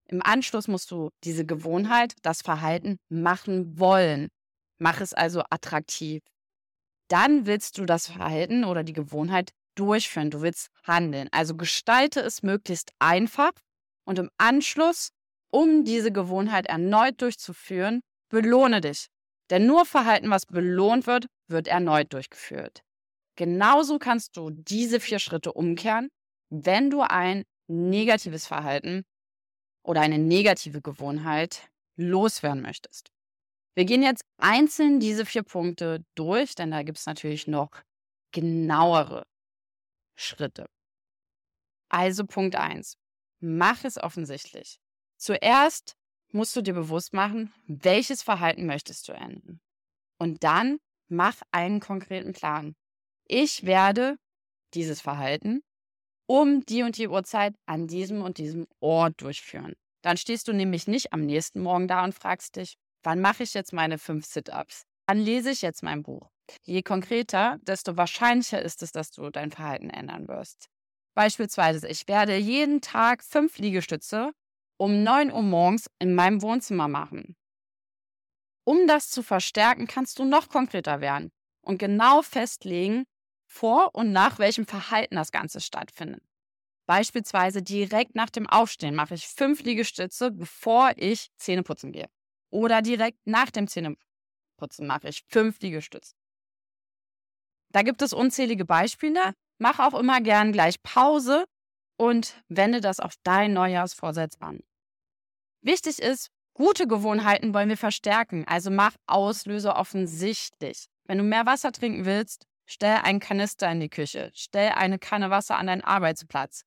Im 0.08 0.22
Anschluss 0.22 0.68
musst 0.68 0.90
du 0.90 1.10
diese 1.24 1.46
Gewohnheit, 1.46 2.14
das 2.22 2.42
Verhalten 2.42 2.98
machen 3.08 3.78
wollen. 3.78 4.28
Mach 4.78 5.00
es 5.00 5.14
also 5.14 5.42
attraktiv. 5.48 6.22
Dann 7.08 7.46
willst 7.46 7.78
du 7.78 7.84
das 7.84 8.08
Verhalten 8.08 8.64
oder 8.64 8.82
die 8.84 8.92
Gewohnheit 8.92 9.52
durchführen. 9.74 10.30
Du 10.30 10.42
willst 10.42 10.68
handeln. 10.84 11.28
Also 11.30 11.56
gestalte 11.56 12.20
es 12.20 12.42
möglichst 12.42 12.90
einfach 12.98 13.52
und 14.04 14.18
im 14.18 14.30
Anschluss, 14.38 15.10
um 15.50 15.84
diese 15.84 16.12
Gewohnheit 16.12 16.66
erneut 16.66 17.20
durchzuführen, 17.20 18.00
belohne 18.28 18.80
dich. 18.80 19.08
Denn 19.52 19.66
nur 19.66 19.84
Verhalten, 19.84 20.30
was 20.30 20.46
belohnt 20.46 21.06
wird, 21.06 21.26
wird 21.46 21.68
erneut 21.68 22.14
durchgeführt. 22.14 22.82
Genauso 23.36 23.98
kannst 23.98 24.38
du 24.38 24.48
diese 24.48 24.98
vier 24.98 25.18
Schritte 25.18 25.52
umkehren, 25.52 26.08
wenn 26.48 26.88
du 26.88 27.02
ein 27.02 27.44
negatives 27.68 28.46
Verhalten 28.46 29.04
oder 29.84 30.00
eine 30.00 30.16
negative 30.16 30.80
Gewohnheit 30.80 31.68
loswerden 31.98 32.62
möchtest. 32.62 33.12
Wir 33.74 33.84
gehen 33.84 34.02
jetzt 34.02 34.24
einzeln 34.38 35.00
diese 35.00 35.26
vier 35.26 35.42
Punkte 35.42 36.02
durch, 36.14 36.54
denn 36.54 36.70
da 36.70 36.82
gibt 36.82 36.96
es 36.96 37.04
natürlich 37.04 37.46
noch 37.46 37.82
genauere 38.32 39.26
Schritte. 40.16 40.64
Also 41.90 42.24
Punkt 42.24 42.56
1. 42.56 42.96
Mach 43.40 43.84
es 43.84 43.98
offensichtlich. 44.02 44.78
Zuerst 45.18 45.94
musst 46.32 46.56
du 46.56 46.62
dir 46.62 46.74
bewusst 46.74 47.12
machen, 47.12 47.52
welches 47.66 48.22
Verhalten 48.22 48.66
möchtest 48.66 49.08
du 49.08 49.12
ändern. 49.12 49.60
Und 50.18 50.44
dann 50.44 50.78
mach 51.08 51.42
einen 51.50 51.80
konkreten 51.80 52.32
Plan. 52.32 52.74
Ich 53.26 53.64
werde 53.64 54.16
dieses 54.74 55.00
Verhalten 55.00 55.62
um 56.26 56.64
die 56.64 56.82
und 56.82 56.96
die 56.96 57.08
Uhrzeit 57.08 57.54
an 57.66 57.86
diesem 57.86 58.22
und 58.22 58.38
diesem 58.38 58.66
Ort 58.80 59.20
durchführen. 59.20 59.74
Dann 60.02 60.16
stehst 60.16 60.48
du 60.48 60.52
nämlich 60.52 60.86
nicht 60.86 61.12
am 61.12 61.20
nächsten 61.20 61.60
Morgen 61.60 61.88
da 61.88 62.04
und 62.04 62.14
fragst 62.14 62.56
dich, 62.56 62.76
wann 63.02 63.20
mache 63.20 63.42
ich 63.42 63.54
jetzt 63.54 63.72
meine 63.72 63.98
fünf 63.98 64.26
Sit-ups? 64.26 64.84
Wann 65.06 65.18
lese 65.18 65.50
ich 65.50 65.62
jetzt 65.62 65.82
mein 65.82 66.02
Buch? 66.02 66.30
Je 66.64 66.82
konkreter, 66.82 67.58
desto 67.62 67.96
wahrscheinlicher 67.96 68.62
ist 68.62 68.82
es, 68.82 68.92
dass 68.92 69.10
du 69.10 69.30
dein 69.30 69.50
Verhalten 69.50 69.90
ändern 69.90 70.28
wirst. 70.28 70.68
Beispielsweise, 71.14 71.88
ich 71.88 72.08
werde 72.08 72.36
jeden 72.36 72.80
Tag 72.80 73.22
fünf 73.22 73.58
Liegestütze 73.58 74.32
um 74.82 75.04
9 75.04 75.30
Uhr 75.30 75.42
morgens 75.42 75.88
in 76.00 76.12
meinem 76.12 76.42
Wohnzimmer 76.42 76.88
machen. 76.88 77.36
Um 78.64 78.88
das 78.88 79.10
zu 79.10 79.22
verstärken, 79.22 79.86
kannst 79.86 80.18
du 80.18 80.24
noch 80.24 80.48
konkreter 80.48 81.00
werden 81.00 81.30
und 81.60 81.78
genau 81.78 82.22
festlegen, 82.22 83.04
vor 83.46 83.94
und 83.94 84.10
nach 84.10 84.40
welchem 84.40 84.66
Verhalten 84.66 85.14
das 85.14 85.30
Ganze 85.30 85.60
stattfindet. 85.60 86.24
Beispielsweise 86.86 87.62
direkt 87.62 88.16
nach 88.16 88.30
dem 88.30 88.48
Aufstehen 88.48 88.96
mache 88.96 89.14
ich 89.14 89.28
fünf 89.28 89.62
Liegestütze, 89.62 90.32
bevor 90.32 90.90
ich 90.96 91.30
Zähne 91.36 91.62
putzen 91.62 91.92
gehe. 91.92 92.08
Oder 92.50 92.82
direkt 92.82 93.24
nach 93.24 93.52
dem 93.52 93.68
Zähneputzen 93.68 94.88
mache 94.88 95.10
ich 95.10 95.22
fünf 95.28 95.60
Liegestütze. 95.60 96.16
Da 97.70 97.82
gibt 97.82 98.02
es 98.02 98.12
unzählige 98.12 98.64
Beispiele. 98.64 99.32
Mach 99.58 99.78
auch 99.78 99.96
immer 99.96 100.20
gern 100.20 100.50
gleich 100.50 100.82
Pause 100.82 101.44
und 101.96 102.34
wende 102.48 102.80
das 102.80 102.98
auf 102.98 103.14
dein 103.22 103.52
Neujahrsvorsatz 103.52 104.38
an. 104.40 104.58
Wichtig 105.62 106.00
ist, 106.00 106.28
gute 106.54 106.86
Gewohnheiten 106.88 107.54
wollen 107.54 107.68
wir 107.68 107.76
verstärken, 107.76 108.44
also 108.46 108.70
mach 108.70 108.96
Auslöser 109.06 109.76
offensichtlich. 109.76 110.86
Wenn 111.04 111.18
du 111.18 111.24
mehr 111.24 111.46
Wasser 111.46 111.70
trinken 111.72 112.04
willst, 112.04 112.46
stell 112.66 112.96
einen 113.02 113.20
Kanister 113.20 113.70
in 113.70 113.80
die 113.80 113.88
Küche, 113.88 114.30
stell 114.34 114.70
eine 114.70 114.98
Kanne 114.98 115.30
Wasser 115.30 115.56
an 115.56 115.68
deinen 115.68 115.82
Arbeitsplatz, 115.82 116.64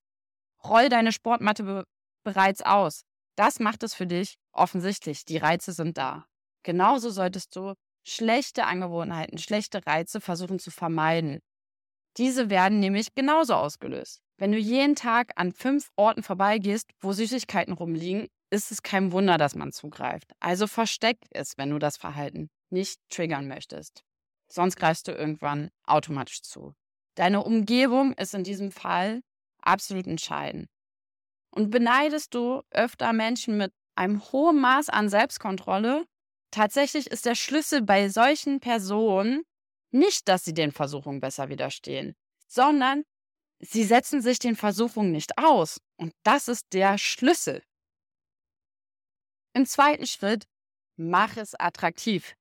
roll 0.63 0.89
deine 0.89 1.11
Sportmatte 1.11 1.63
be 1.63 1.83
bereits 2.23 2.63
aus. 2.63 3.03
Das 3.35 3.59
macht 3.59 3.83
es 3.83 3.93
für 3.93 4.07
dich 4.07 4.37
offensichtlich. 4.51 5.25
Die 5.25 5.37
Reize 5.37 5.73
sind 5.73 5.97
da. 5.97 6.25
Genauso 6.63 7.11
solltest 7.11 7.55
du 7.55 7.73
schlechte 8.03 8.65
Angewohnheiten, 8.65 9.37
schlechte 9.37 9.85
Reize 9.85 10.21
versuchen 10.21 10.57
zu 10.57 10.71
vermeiden. 10.71 11.41
Diese 12.17 12.49
werden 12.49 12.79
nämlich 12.79 13.13
genauso 13.13 13.53
ausgelöst. 13.53 14.21
Wenn 14.37 14.51
du 14.51 14.57
jeden 14.57 14.95
Tag 14.95 15.33
an 15.35 15.51
fünf 15.51 15.91
Orten 15.95 16.23
vorbeigehst, 16.23 16.89
wo 16.99 17.13
Süßigkeiten 17.13 17.73
rumliegen, 17.73 18.27
ist 18.49 18.71
es 18.71 18.81
kein 18.83 19.11
Wunder, 19.11 19.37
dass 19.37 19.55
man 19.55 19.71
zugreift. 19.71 20.31
Also 20.39 20.67
versteck 20.67 21.17
es, 21.31 21.57
wenn 21.57 21.69
du 21.69 21.79
das 21.79 21.97
Verhalten 21.97 22.49
nicht 22.69 22.99
triggern 23.09 23.47
möchtest. 23.47 24.03
Sonst 24.47 24.75
greifst 24.75 25.07
du 25.07 25.11
irgendwann 25.11 25.71
automatisch 25.83 26.41
zu. 26.41 26.73
Deine 27.15 27.43
Umgebung 27.43 28.13
ist 28.13 28.33
in 28.33 28.43
diesem 28.43 28.71
Fall 28.71 29.21
absolut 29.61 30.05
entscheidend. 30.07 30.67
Und 31.49 31.71
beneidest 31.71 32.33
du 32.33 32.61
öfter 32.71 33.13
Menschen 33.13 33.57
mit 33.57 33.73
einem 33.95 34.21
hohen 34.31 34.59
Maß 34.59 34.89
an 34.89 35.09
Selbstkontrolle, 35.09 36.05
tatsächlich 36.51 37.07
ist 37.07 37.25
der 37.25 37.35
Schlüssel 37.35 37.81
bei 37.81 38.09
solchen 38.09 38.59
Personen 38.59 39.43
nicht, 39.91 40.27
dass 40.27 40.43
sie 40.43 40.53
den 40.53 40.71
Versuchungen 40.73 41.21
besser 41.21 41.47
widerstehen, 41.47 42.15
sondern 42.47 43.03
sie 43.59 43.85
setzen 43.85 44.21
sich 44.21 44.39
den 44.39 44.57
Versuchungen 44.57 45.13
nicht 45.13 45.37
aus. 45.37 45.79
Und 45.97 46.13
das 46.23 46.49
ist 46.49 46.65
der 46.73 46.97
Schlüssel. 46.97 47.63
Im 49.55 49.65
zweiten 49.65 50.05
Schritt, 50.05 50.47
mach 50.97 51.37
es 51.37 51.55
attraktiv. 51.57 52.35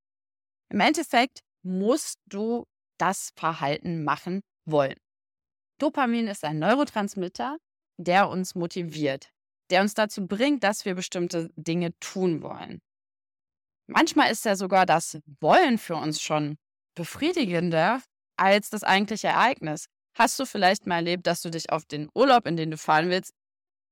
Im 0.69 0.81
Endeffekt 0.81 1.45
musst 1.63 2.19
du 2.27 2.67
das 2.99 3.31
Verhalten 3.37 4.03
machen 4.03 4.41
wollen. 4.65 4.97
Dopamin 5.79 6.27
ist 6.27 6.43
ein 6.43 6.59
Neurotransmitter, 6.59 7.59
der 7.99 8.29
uns 8.29 8.57
motiviert, 8.57 9.31
der 9.71 9.83
uns 9.83 9.95
dazu 9.95 10.27
bringt, 10.27 10.65
dass 10.65 10.85
wir 10.85 10.97
bestimmte 10.97 11.51
Dinge 11.55 11.97
tun 12.01 12.43
wollen. 12.43 12.81
Manchmal 13.87 14.33
ist 14.33 14.45
ja 14.45 14.57
sogar 14.57 14.85
das 14.85 15.19
Wollen 15.41 15.79
für 15.79 15.95
uns 15.95 16.21
schon 16.21 16.57
befriedigender 16.97 18.03
als 18.37 18.71
das 18.71 18.83
eigentliche 18.83 19.29
Ereignis. 19.29 19.87
Hast 20.19 20.41
du 20.41 20.47
vielleicht 20.47 20.87
mal 20.87 20.97
erlebt, 20.97 21.29
dass 21.29 21.43
du 21.43 21.51
dich 21.51 21.71
auf 21.71 21.85
den 21.85 22.09
Urlaub, 22.13 22.47
in 22.47 22.57
den 22.57 22.73
du 22.73 22.77
fahren 22.77 23.11
willst, 23.11 23.35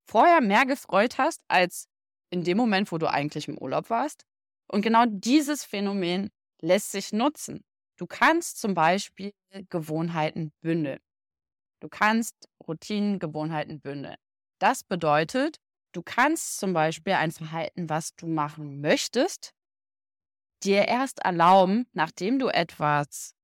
vorher 0.09 0.41
mehr 0.41 0.67
gefreut 0.67 1.19
hast 1.19 1.45
als 1.47 1.87
in 2.33 2.45
dem 2.45 2.57
Moment, 2.57 2.91
wo 2.91 2.99
du 2.99 3.09
eigentlich 3.09 3.47
im 3.47 3.59
Urlaub 3.59 3.91
warst? 3.91 4.25
Und 4.67 4.81
genau 4.83 5.05
dieses 5.07 5.65
Phänomen 5.65 6.31
lässt 6.61 6.93
sich 6.93 7.13
nutzen. 7.13 7.63
Du 7.99 8.07
kannst 8.07 8.59
zum 8.59 8.75
Beispiel 8.75 9.35
Gewohnheiten 9.69 10.53
bündeln. 10.63 10.99
Du 11.81 11.89
kannst 11.89 12.49
Routinen, 12.67 13.19
Gewohnheiten 13.19 13.81
bündeln. 13.81 14.17
Das 14.59 14.83
bedeutet, 14.83 15.59
du 15.93 16.03
kannst 16.03 16.59
zum 16.59 16.73
Beispiel 16.73 17.13
ein 17.15 17.33
Verhalten, 17.33 17.91
was 17.91 18.15
du 18.17 18.27
machen 18.27 18.81
möchtest, 18.81 19.53
dir 20.63 20.89
erst 20.89 21.19
erlauben, 21.19 21.87
nachdem 21.93 22.39
du 22.39 22.49
etwas 22.49 23.35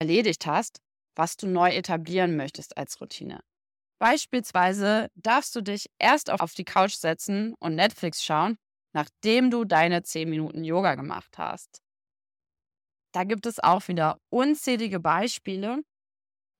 erledigt 0.00 0.46
hast, 0.46 0.80
was 1.14 1.36
du 1.36 1.46
neu 1.46 1.70
etablieren 1.70 2.36
möchtest 2.36 2.76
als 2.76 3.00
Routine. 3.00 3.44
Beispielsweise 4.02 5.10
darfst 5.14 5.54
du 5.54 5.60
dich 5.60 5.86
erst 6.00 6.28
auf 6.28 6.54
die 6.54 6.64
Couch 6.64 6.94
setzen 6.94 7.54
und 7.60 7.76
Netflix 7.76 8.24
schauen, 8.24 8.58
nachdem 8.92 9.48
du 9.48 9.64
deine 9.64 10.02
10 10.02 10.28
Minuten 10.28 10.64
Yoga 10.64 10.96
gemacht 10.96 11.38
hast. 11.38 11.80
Da 13.14 13.22
gibt 13.22 13.46
es 13.46 13.60
auch 13.60 13.86
wieder 13.86 14.18
unzählige 14.28 14.98
Beispiele 14.98 15.84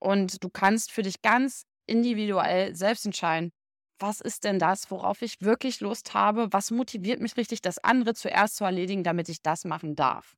und 0.01 0.45
du 0.45 0.51
kannst 0.51 0.93
für 0.93 1.03
dich 1.03 1.23
ganz 1.23 1.65
individuell 1.87 2.77
selbst 2.77 3.07
entscheiden, 3.07 3.51
was 3.99 4.21
ist 4.21 4.45
denn 4.45 4.61
das, 4.61 4.91
worauf 4.93 5.23
ich 5.23 5.41
wirklich 5.41 5.81
Lust 5.81 6.15
habe? 6.15 6.53
Was 6.53 6.71
motiviert 6.71 7.21
mich 7.21 7.37
richtig, 7.37 7.61
das 7.63 7.79
andere 7.79 8.15
zuerst 8.15 8.57
zu 8.57 8.65
erledigen, 8.65 9.03
damit 9.05 9.29
ich 9.29 9.43
das 9.43 9.65
machen 9.65 9.97
darf? 9.97 10.37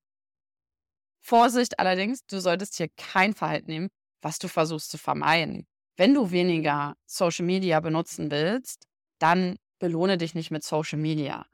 Vorsicht 1.21 1.79
allerdings, 1.81 2.25
du 2.27 2.41
solltest 2.41 2.77
hier 2.77 2.89
kein 2.97 3.35
Verhalten 3.35 3.71
nehmen, 3.71 3.89
was 4.23 4.39
du 4.39 4.49
versuchst 4.49 4.91
zu 4.91 4.99
vermeiden. 4.99 5.67
Wenn 5.97 6.15
du 6.15 6.31
weniger 6.31 6.97
Social 7.07 7.45
Media 7.45 7.81
benutzen 7.81 8.31
willst, 8.31 8.87
dann 9.19 9.57
belohne 9.79 10.19
dich 10.19 10.35
nicht 10.35 10.51
mit 10.51 10.65
Social 10.65 10.99
Media. 10.99 11.47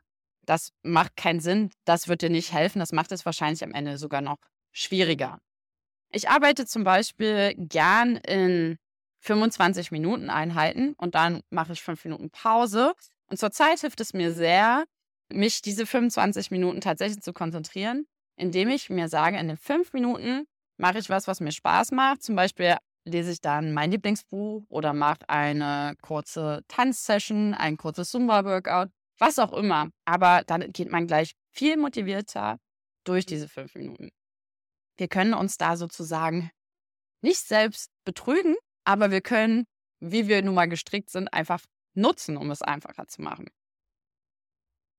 Das 0.47 0.73
macht 0.83 1.17
keinen 1.17 1.41
Sinn, 1.41 1.71
das 1.85 2.09
wird 2.09 2.23
dir 2.23 2.31
nicht 2.31 2.53
helfen, 2.53 2.79
das 2.79 2.93
macht 2.93 3.13
es 3.13 3.27
wahrscheinlich 3.27 3.63
am 3.63 3.73
Ende 3.73 3.99
sogar 3.99 4.21
noch 4.21 4.39
schwieriger. 4.73 5.39
Ich 6.11 6.29
arbeite 6.29 6.67
zum 6.67 6.85
Beispiel 6.85 7.55
gern 7.57 8.17
in 8.17 8.79
25 9.21 9.91
Minuten 9.91 10.31
Einheiten 10.31 10.95
und 10.95 11.15
dann 11.15 11.43
mache 11.51 11.73
ich 11.73 11.83
fünf 11.83 12.05
Minuten 12.05 12.31
Pause. 12.31 12.95
Und 13.27 13.39
zurzeit 13.39 13.81
hilft 13.81 14.01
es 14.01 14.15
mir 14.15 14.33
sehr, 14.33 14.85
mich 15.29 15.63
diese 15.63 15.87
25 15.87 16.51
Minuten 16.51 16.81
tatsächlich 16.81 17.23
zu 17.23 17.33
konzentrieren, 17.33 18.07
indem 18.37 18.71
ich 18.71 18.91
mir 18.91 19.09
sage, 19.09 19.39
in 19.39 19.49
den 19.49 19.57
fünf 19.57 19.93
Minuten 19.93 20.47
mache 20.79 20.99
ich 20.99 21.11
was, 21.11 21.29
was 21.29 21.41
mir 21.41 21.53
Spaß 21.53 21.93
macht. 21.93 22.23
Zum 22.23 22.35
Beispiel 22.35 22.77
lese 23.11 23.33
ich 23.33 23.41
dann 23.41 23.73
mein 23.73 23.91
Lieblingsbuch 23.91 24.65
oder 24.69 24.93
mache 24.93 25.29
eine 25.29 25.95
kurze 26.03 26.63
Tanzsession, 26.69 27.55
ein 27.55 27.77
kurzes 27.77 28.11
Zumba-Workout, 28.11 28.91
was 29.19 29.39
auch 29.39 29.53
immer. 29.53 29.91
Aber 30.05 30.43
dann 30.47 30.73
geht 30.73 30.91
man 30.91 31.07
gleich 31.07 31.33
viel 31.51 31.77
motivierter 31.77 32.59
durch 33.05 33.27
diese 33.27 33.49
fünf 33.49 33.75
Minuten. 33.75 34.11
Wir 34.97 35.09
können 35.09 35.35
uns 35.35 35.57
da 35.57 35.77
sozusagen 35.77 36.51
nicht 37.23 37.41
selbst 37.41 37.91
betrügen, 38.05 38.57
aber 38.85 39.11
wir 39.11 39.21
können, 39.21 39.67
wie 40.01 40.29
wir 40.29 40.43
nun 40.43 40.55
mal 40.55 40.69
gestrickt 40.69 41.11
sind, 41.11 41.33
einfach 41.33 41.65
nutzen, 41.95 42.37
um 42.37 42.51
es 42.51 42.63
einfacher 42.63 43.07
zu 43.07 43.23
machen. 43.23 43.47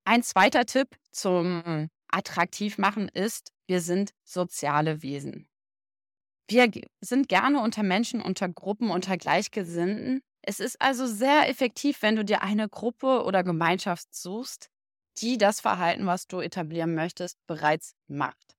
Ein 0.04 0.22
zweiter 0.22 0.66
Tipp 0.66 0.88
zum 1.12 1.88
Attraktivmachen 2.08 3.08
ist, 3.08 3.52
wir 3.66 3.80
sind 3.80 4.12
soziale 4.24 5.02
Wesen. 5.02 5.48
Wir 6.48 6.70
sind 7.00 7.28
gerne 7.28 7.60
unter 7.60 7.82
Menschen, 7.82 8.20
unter 8.20 8.48
Gruppen, 8.48 8.90
unter 8.90 9.16
Gleichgesinnten. 9.16 10.20
Es 10.42 10.60
ist 10.60 10.80
also 10.80 11.06
sehr 11.06 11.48
effektiv, 11.48 12.02
wenn 12.02 12.16
du 12.16 12.24
dir 12.24 12.42
eine 12.42 12.68
Gruppe 12.68 13.24
oder 13.24 13.44
Gemeinschaft 13.44 14.14
suchst, 14.14 14.68
die 15.18 15.38
das 15.38 15.60
Verhalten, 15.60 16.06
was 16.06 16.26
du 16.26 16.40
etablieren 16.40 16.94
möchtest, 16.94 17.38
bereits 17.46 17.94
macht. 18.08 18.56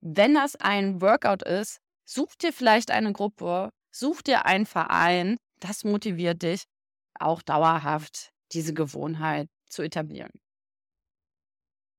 Wenn 0.00 0.34
das 0.34 0.54
ein 0.56 1.00
Workout 1.00 1.42
ist, 1.42 1.80
such 2.04 2.36
dir 2.36 2.52
vielleicht 2.52 2.90
eine 2.90 3.12
Gruppe, 3.12 3.70
Such 3.90 4.22
dir 4.22 4.46
einen 4.46 4.66
Verein, 4.66 5.38
das 5.60 5.84
motiviert 5.84 6.42
dich, 6.42 6.64
auch 7.18 7.42
dauerhaft 7.42 8.32
diese 8.52 8.74
Gewohnheit 8.74 9.48
zu 9.68 9.82
etablieren. 9.82 10.30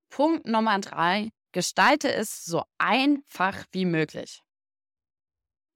Punkt 0.09 0.45
Nummer 0.45 0.79
drei, 0.79 1.29
gestalte 1.51 2.11
es 2.11 2.45
so 2.45 2.63
einfach 2.77 3.65
wie 3.71 3.85
möglich. 3.85 4.41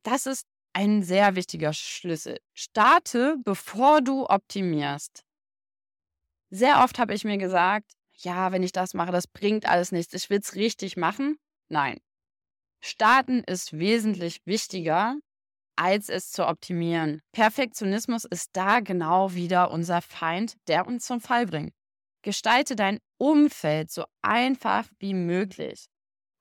Das 0.03 0.25
ist 0.25 0.45
ein 0.74 1.03
sehr 1.03 1.36
wichtiger 1.36 1.74
Schlüssel. 1.74 2.39
Starte, 2.53 3.38
bevor 3.43 4.01
du 4.01 4.25
optimierst. 4.25 5.24
Sehr 6.50 6.83
oft 6.83 7.00
habe 7.00 7.13
ich 7.13 7.24
mir 7.24 7.38
gesagt, 7.38 7.93
ja, 8.17 8.51
wenn 8.51 8.63
ich 8.63 8.72
das 8.72 8.93
mache, 8.93 9.12
das 9.12 9.27
bringt 9.27 9.65
alles 9.65 9.91
nichts. 9.91 10.13
Ich 10.13 10.29
will 10.29 10.39
es 10.39 10.55
richtig 10.55 10.98
machen. 10.98 11.38
Nein. 11.69 12.00
Starten 12.81 13.43
ist 13.43 13.74
wesentlich 13.79 14.41
wichtiger, 14.45 15.17
als 15.75 16.10
es 16.10 16.31
zu 16.31 16.48
optimieren. 16.48 17.22
Perfektionismus 17.31 18.25
ist 18.25 18.50
da 18.53 18.81
genau 18.81 19.33
wieder 19.33 19.72
unser 19.72 20.01
Feind, 20.01 20.55
der 20.67 20.86
uns 20.86 21.05
zum 21.05 21.22
Fall 21.22 21.45
bringt. 21.45 21.74
Gestalte 22.22 22.75
dein 22.75 23.00
Umfeld 23.17 23.91
so 23.91 24.05
einfach 24.22 24.88
wie 25.00 25.13
möglich. 25.13 25.88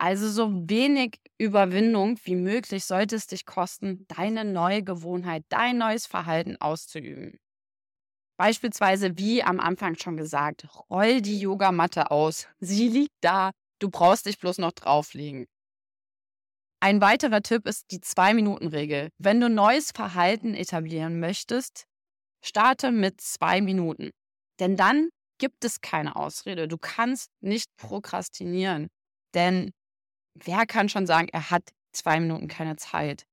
Also 0.03 0.29
so 0.29 0.69
wenig 0.69 1.21
Überwindung 1.39 2.19
wie 2.25 2.35
möglich 2.35 2.85
sollte 2.87 3.15
es 3.15 3.29
dich 3.29 3.47
kosten, 3.47 4.05
deine 4.09 4.45
neue 4.45 4.83
Gewohnheit, 4.83 5.45
dein 5.49 5.79
neues 5.79 6.07
Verhalten 6.07 6.57
auszuüben. 6.57 7.39
Beispielsweise, 8.37 9.17
wie 9.17 9.45
am 9.45 9.61
Anfang 9.61 9.95
schon 9.95 10.17
gesagt, 10.17 10.67
roll 10.91 11.21
die 11.21 11.39
Yogamatte 11.39 12.11
aus. 12.11 12.49
Sie 12.59 12.89
liegt 12.89 13.15
da, 13.21 13.53
du 13.79 13.91
brauchst 13.91 14.27
dich 14.27 14.41
bloß 14.41 14.59
noch 14.59 14.73
drauflegen. 14.73 15.47
Ein 16.81 17.01
weiterer 17.01 17.41
Tipp 17.41 17.69
ist 17.69 17.93
die 17.93 18.01
Zwei-Minuten-Regel. 18.01 19.11
Wenn 19.19 19.41
du 19.41 19.49
neues 19.49 19.93
Verhalten 19.93 20.55
etablieren 20.55 21.21
möchtest, 21.21 21.85
starte 22.45 22.91
mit 22.91 23.21
zwei 23.21 23.61
Minuten. 23.61 24.11
Denn 24.59 24.77
dann 24.77 25.11
gibt 25.39 25.65
es 25.65 25.81
keine 25.81 26.17
Ausrede. 26.17 26.67
Du 26.67 26.77
kannst 26.77 27.31
nicht 27.41 27.69
prokrastinieren. 27.77 28.89
Denn 29.33 29.71
wer 30.35 30.67
kann 30.67 30.89
schon 30.89 31.07
sagen, 31.07 31.29
er 31.33 31.51
hat 31.51 31.71
zwei 31.93 32.21
Minuten 32.21 32.49
keine 32.49 32.77
Zeit? 32.77 33.27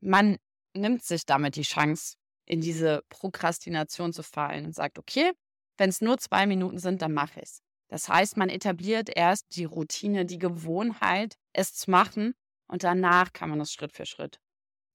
Man 0.00 0.38
nimmt 0.74 1.04
sich 1.04 1.26
damit 1.26 1.56
die 1.56 1.62
Chance, 1.62 2.16
in 2.46 2.60
diese 2.60 3.02
Prokrastination 3.08 4.12
zu 4.12 4.22
fallen 4.22 4.66
und 4.66 4.74
sagt, 4.74 4.98
okay, 4.98 5.32
wenn 5.78 5.88
es 5.88 6.00
nur 6.00 6.18
zwei 6.18 6.46
Minuten 6.46 6.78
sind, 6.78 7.02
dann 7.02 7.12
mache 7.12 7.40
ich 7.40 7.44
es. 7.44 7.62
Das 7.88 8.08
heißt, 8.08 8.36
man 8.36 8.48
etabliert 8.48 9.10
erst 9.14 9.56
die 9.56 9.64
Routine, 9.64 10.24
die 10.26 10.38
Gewohnheit, 10.38 11.36
es 11.52 11.74
zu 11.74 11.90
machen 11.90 12.34
und 12.66 12.82
danach 12.82 13.32
kann 13.32 13.50
man 13.50 13.60
es 13.60 13.72
Schritt 13.72 13.92
für 13.92 14.06
Schritt 14.06 14.40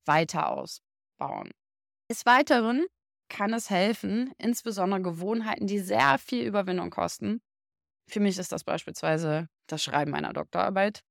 weiter 0.05 0.49
ausbauen. 0.49 1.51
Des 2.09 2.25
Weiteren 2.25 2.85
kann 3.29 3.53
es 3.53 3.69
helfen, 3.69 4.33
insbesondere 4.37 5.01
Gewohnheiten, 5.01 5.67
die 5.67 5.79
sehr 5.79 6.17
viel 6.17 6.45
Überwindung 6.45 6.89
kosten. 6.89 7.41
Für 8.09 8.19
mich 8.19 8.39
ist 8.39 8.51
das 8.51 8.63
beispielsweise 8.63 9.47
das 9.67 9.83
Schreiben 9.83 10.15
einer 10.15 10.33
Doktorarbeit. 10.33 11.03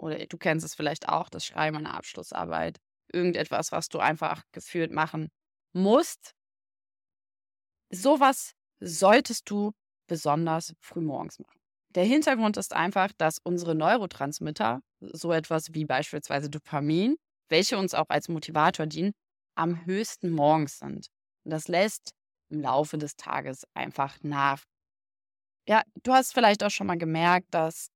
Oder 0.00 0.26
du 0.26 0.38
kennst 0.38 0.64
es 0.64 0.74
vielleicht 0.74 1.08
auch, 1.08 1.28
das 1.28 1.44
Schreiben 1.44 1.76
einer 1.76 1.94
Abschlussarbeit. 1.94 2.78
Irgendetwas, 3.12 3.70
was 3.70 3.88
du 3.88 3.98
einfach 3.98 4.42
gefühlt 4.52 4.92
machen 4.92 5.28
musst. 5.72 6.32
Sowas 7.92 8.52
solltest 8.80 9.50
du 9.50 9.72
besonders 10.06 10.74
frühmorgens 10.80 11.38
machen. 11.38 11.58
Der 11.94 12.04
Hintergrund 12.04 12.56
ist 12.56 12.72
einfach, 12.72 13.10
dass 13.18 13.38
unsere 13.42 13.74
Neurotransmitter, 13.74 14.80
so 15.00 15.32
etwas 15.32 15.74
wie 15.74 15.84
beispielsweise 15.84 16.48
Dopamin, 16.48 17.16
welche 17.48 17.76
uns 17.76 17.94
auch 17.94 18.08
als 18.08 18.28
Motivator 18.28 18.86
dienen, 18.86 19.12
am 19.56 19.84
höchsten 19.84 20.30
morgens 20.30 20.78
sind. 20.78 21.08
Und 21.44 21.50
das 21.50 21.68
lässt 21.68 22.12
im 22.48 22.60
Laufe 22.60 22.96
des 22.96 23.16
Tages 23.16 23.64
einfach 23.74 24.16
nach. 24.22 24.62
Ja, 25.68 25.82
du 26.02 26.12
hast 26.12 26.32
vielleicht 26.32 26.62
auch 26.64 26.70
schon 26.70 26.86
mal 26.86 26.98
gemerkt, 26.98 27.48
dass 27.50 27.90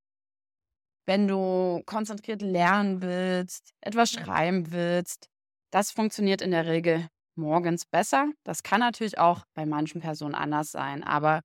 wenn 1.05 1.27
du 1.27 1.81
konzentriert 1.85 2.41
lernen 2.41 3.01
willst, 3.01 3.73
etwas 3.81 4.11
schreiben 4.11 4.71
willst, 4.71 5.27
das 5.71 5.91
funktioniert 5.91 6.41
in 6.41 6.51
der 6.51 6.65
Regel 6.65 7.07
morgens 7.35 7.85
besser. 7.85 8.31
Das 8.43 8.63
kann 8.63 8.79
natürlich 8.79 9.17
auch 9.17 9.43
bei 9.53 9.65
manchen 9.65 10.01
Personen 10.01 10.35
anders 10.35 10.71
sein, 10.71 11.03
aber 11.03 11.41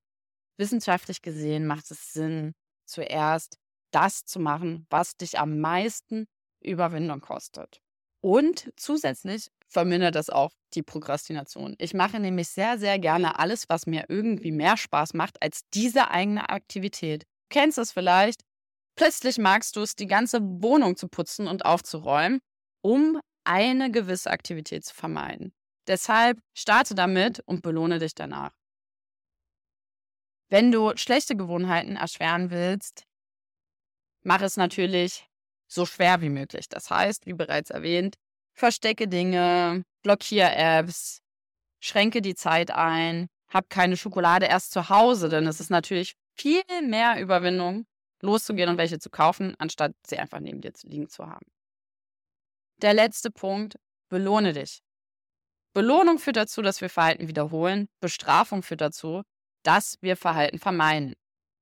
wissenschaftlich 0.57 1.21
gesehen 1.21 1.65
macht 1.65 1.91
es 1.91 2.13
Sinn, 2.13 2.53
zuerst 2.85 3.57
das 3.91 4.23
zu 4.25 4.39
machen, 4.39 4.85
was 4.89 5.17
dich 5.17 5.37
am 5.39 5.59
meisten 5.59 6.27
Überwindung 6.61 7.19
kostet. 7.19 7.81
Und 8.21 8.71
zusätzlich 8.75 9.47
vermindert 9.67 10.15
das 10.15 10.29
auch 10.29 10.51
die 10.73 10.83
Prokrastination. 10.83 11.75
Ich 11.79 11.93
mache 11.93 12.19
nämlich 12.19 12.49
sehr, 12.49 12.77
sehr 12.77 12.99
gerne 12.99 13.39
alles, 13.39 13.65
was 13.67 13.87
mir 13.87 14.05
irgendwie 14.09 14.51
mehr 14.51 14.77
Spaß 14.77 15.13
macht 15.13 15.41
als 15.41 15.61
diese 15.73 16.11
eigene 16.11 16.49
Aktivität. 16.49 17.23
Du 17.23 17.59
kennst 17.59 17.77
es 17.77 17.91
vielleicht? 17.91 18.41
Plötzlich 18.95 19.37
magst 19.37 19.75
du 19.75 19.81
es, 19.81 19.95
die 19.95 20.07
ganze 20.07 20.39
Wohnung 20.41 20.95
zu 20.95 21.07
putzen 21.07 21.47
und 21.47 21.65
aufzuräumen, 21.65 22.39
um 22.81 23.19
eine 23.43 23.91
gewisse 23.91 24.29
Aktivität 24.31 24.85
zu 24.85 24.93
vermeiden. 24.93 25.53
Deshalb 25.87 26.39
starte 26.53 26.93
damit 26.93 27.39
und 27.45 27.61
belohne 27.63 27.99
dich 27.99 28.13
danach. 28.13 28.51
Wenn 30.49 30.71
du 30.71 30.95
schlechte 30.97 31.35
Gewohnheiten 31.35 31.95
erschweren 31.95 32.51
willst, 32.51 33.05
mach 34.23 34.41
es 34.41 34.57
natürlich 34.57 35.27
so 35.67 35.85
schwer 35.85 36.21
wie 36.21 36.29
möglich. 36.29 36.67
Das 36.69 36.89
heißt, 36.89 37.25
wie 37.25 37.33
bereits 37.33 37.69
erwähnt, 37.69 38.15
verstecke 38.53 39.07
Dinge, 39.07 39.83
blockiere 40.03 40.53
Apps, 40.53 41.21
schränke 41.79 42.21
die 42.21 42.35
Zeit 42.35 42.69
ein, 42.71 43.27
hab 43.47 43.69
keine 43.69 43.97
Schokolade 43.97 44.45
erst 44.45 44.71
zu 44.71 44.89
Hause, 44.89 45.29
denn 45.29 45.47
es 45.47 45.59
ist 45.59 45.69
natürlich 45.69 46.13
viel 46.35 46.63
mehr 46.83 47.19
Überwindung, 47.19 47.85
loszugehen 48.21 48.69
und 48.69 48.77
welche 48.77 48.99
zu 48.99 49.09
kaufen, 49.09 49.55
anstatt 49.57 49.93
sie 50.05 50.17
einfach 50.17 50.39
neben 50.39 50.61
dir 50.61 50.73
liegen 50.83 51.09
zu 51.09 51.27
haben. 51.27 51.45
Der 52.81 52.93
letzte 52.93 53.31
Punkt, 53.31 53.77
belohne 54.09 54.53
dich. 54.53 54.81
Belohnung 55.73 56.19
führt 56.19 56.37
dazu, 56.37 56.61
dass 56.61 56.81
wir 56.81 56.89
Verhalten 56.89 57.27
wiederholen. 57.27 57.87
Bestrafung 58.01 58.63
führt 58.63 58.81
dazu, 58.81 59.21
dass 59.63 59.97
wir 60.01 60.17
Verhalten 60.17 60.59
vermeiden. 60.59 61.13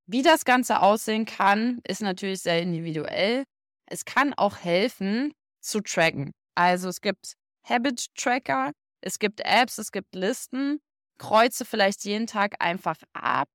Wie 0.08 0.24
das 0.24 0.46
Ganze 0.46 0.82
aussehen 0.82 1.26
kann, 1.26 1.80
ist 1.88 2.02
natürlich 2.02 2.42
sehr 2.42 2.62
individuell. 2.62 3.44
Es 3.86 4.06
kann 4.06 4.34
auch 4.34 4.58
helfen, 4.58 5.34
zu 5.62 5.82
tracken. 5.82 6.32
Also 6.56 6.90
es 6.90 7.02
gibt 7.02 7.34
Habit 7.64 8.08
Tracker, 8.16 8.72
es 9.02 9.20
gibt 9.20 9.42
Apps, 9.42 9.78
es 9.78 9.92
gibt 9.92 10.16
Listen. 10.16 10.80
Kreuze 11.20 11.66
vielleicht 11.66 12.06
jeden 12.06 12.28
Tag 12.28 12.56
einfach 12.60 12.98
ab, 13.14 13.50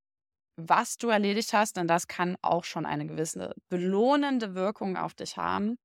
was 0.56 0.96
du 0.96 1.08
erledigt 1.08 1.52
hast, 1.52 1.76
denn 1.76 1.88
das 1.88 2.08
kann 2.08 2.36
auch 2.42 2.64
schon 2.64 2.86
eine 2.86 3.06
gewisse 3.06 3.54
belohnende 3.68 4.54
Wirkung 4.54 4.96
auf 4.96 5.14
dich 5.14 5.36
haben. 5.36 5.76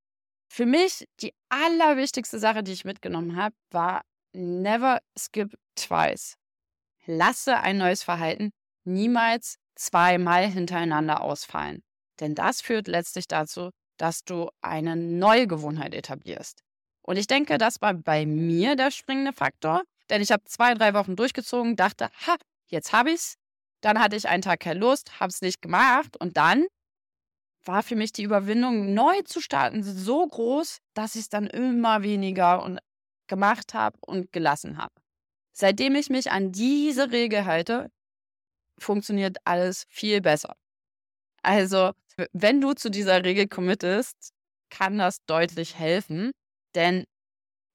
Für 0.52 0.66
mich 0.66 1.08
die 1.22 1.34
allerwichtigste 1.50 2.40
Sache, 2.40 2.64
die 2.64 2.74
ich 2.74 2.86
mitgenommen 2.86 3.36
habe, 3.36 3.56
war 3.72 4.02
never 4.34 5.00
skip 5.18 5.58
twice 5.76 6.40
lasse 7.10 7.58
ein 7.58 7.78
neues 7.78 8.04
Verhalten 8.04 8.52
niemals 8.84 9.58
zweimal 9.76 10.48
hintereinander 10.48 11.22
ausfallen. 11.22 11.84
Denn 12.20 12.36
das 12.36 12.62
führt 12.62 12.88
letztlich 12.88 13.28
dazu, 13.28 13.72
dass 13.98 14.24
du 14.24 14.50
eine 14.62 14.96
neue 14.96 15.48
Gewohnheit 15.48 15.94
etablierst. 15.94 16.62
Und 17.02 17.18
ich 17.18 17.28
denke, 17.28 17.58
das 17.58 17.82
war 17.82 17.94
bei 17.94 18.26
mir 18.26 18.76
der 18.76 18.92
springende 18.92 19.34
Faktor, 19.34 19.84
denn 20.10 20.22
ich 20.22 20.32
habe 20.32 20.44
zwei, 20.46 20.74
drei 20.74 20.94
Wochen 20.94 21.16
durchgezogen, 21.16 21.76
dachte, 21.76 22.10
ha, 22.28 22.36
jetzt 22.68 22.94
habe 22.94 23.12
ich's. 23.12 23.36
Dann 23.82 24.00
hatte 24.00 24.16
ich 24.16 24.28
einen 24.28 24.42
Tag 24.42 24.60
keine 24.62 24.80
Lust, 24.80 25.20
habe 25.20 25.30
es 25.30 25.42
nicht 25.42 25.62
gemacht 25.62 26.18
und 26.18 26.38
dann 26.38 26.66
war 27.66 27.84
für 27.84 27.96
mich 27.96 28.12
die 28.12 28.24
Überwindung, 28.24 28.94
neu 28.94 29.22
zu 29.24 29.42
starten, 29.42 29.84
so 29.84 30.26
groß, 30.26 30.80
dass 30.94 31.16
ich 31.16 31.22
es 31.22 31.30
dann 31.30 31.48
immer 31.48 32.04
weniger 32.04 32.64
und 32.64 32.80
gemacht 33.28 33.74
habe 33.74 33.98
und 34.02 34.32
gelassen 34.32 34.78
habe. 34.78 34.94
Seitdem 35.52 35.96
ich 35.96 36.10
mich 36.10 36.32
an 36.32 36.52
diese 36.52 37.12
Regel 37.12 37.46
halte, 37.46 37.92
funktioniert 38.78 39.38
alles 39.44 39.86
viel 39.90 40.22
besser. 40.22 40.56
Also, 41.44 41.92
wenn 42.34 42.62
du 42.62 42.74
zu 42.74 42.90
dieser 42.90 43.24
Regel 43.24 43.48
committest, 43.48 44.34
kann 44.70 44.98
das 44.98 45.24
deutlich 45.26 45.78
helfen, 45.78 46.32
denn 46.76 47.06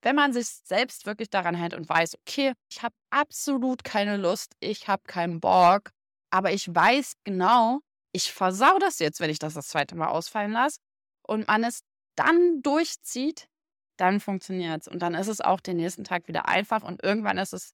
wenn 0.04 0.16
man 0.16 0.34
sich 0.34 0.46
selbst 0.46 1.06
wirklich 1.06 1.30
daran 1.30 1.54
hält 1.54 1.72
und 1.72 1.88
weiß, 1.88 2.18
okay, 2.20 2.52
ich 2.70 2.82
habe 2.82 2.94
absolut 3.10 3.84
keine 3.84 4.18
Lust, 4.18 4.54
ich 4.60 4.86
habe 4.86 5.02
keinen 5.06 5.40
Bock, 5.40 5.90
aber 6.30 6.52
ich 6.52 6.72
weiß 6.72 7.14
genau, 7.24 7.80
ich 8.12 8.32
versau 8.32 8.78
das 8.78 8.98
jetzt, 8.98 9.18
wenn 9.20 9.30
ich 9.30 9.38
das 9.38 9.54
das 9.54 9.68
zweite 9.68 9.96
Mal 9.96 10.08
ausfallen 10.08 10.52
lasse 10.52 10.78
und 11.22 11.48
man 11.48 11.64
es 11.64 11.80
dann 12.16 12.60
durchzieht, 12.62 13.48
dann 13.96 14.20
funktioniert 14.20 14.82
es. 14.82 14.88
Und 14.88 15.00
dann 15.00 15.14
ist 15.14 15.28
es 15.28 15.40
auch 15.40 15.60
den 15.60 15.78
nächsten 15.78 16.04
Tag 16.04 16.28
wieder 16.28 16.48
einfach 16.48 16.82
und 16.82 17.02
irgendwann 17.02 17.38
ist 17.38 17.54
es 17.54 17.72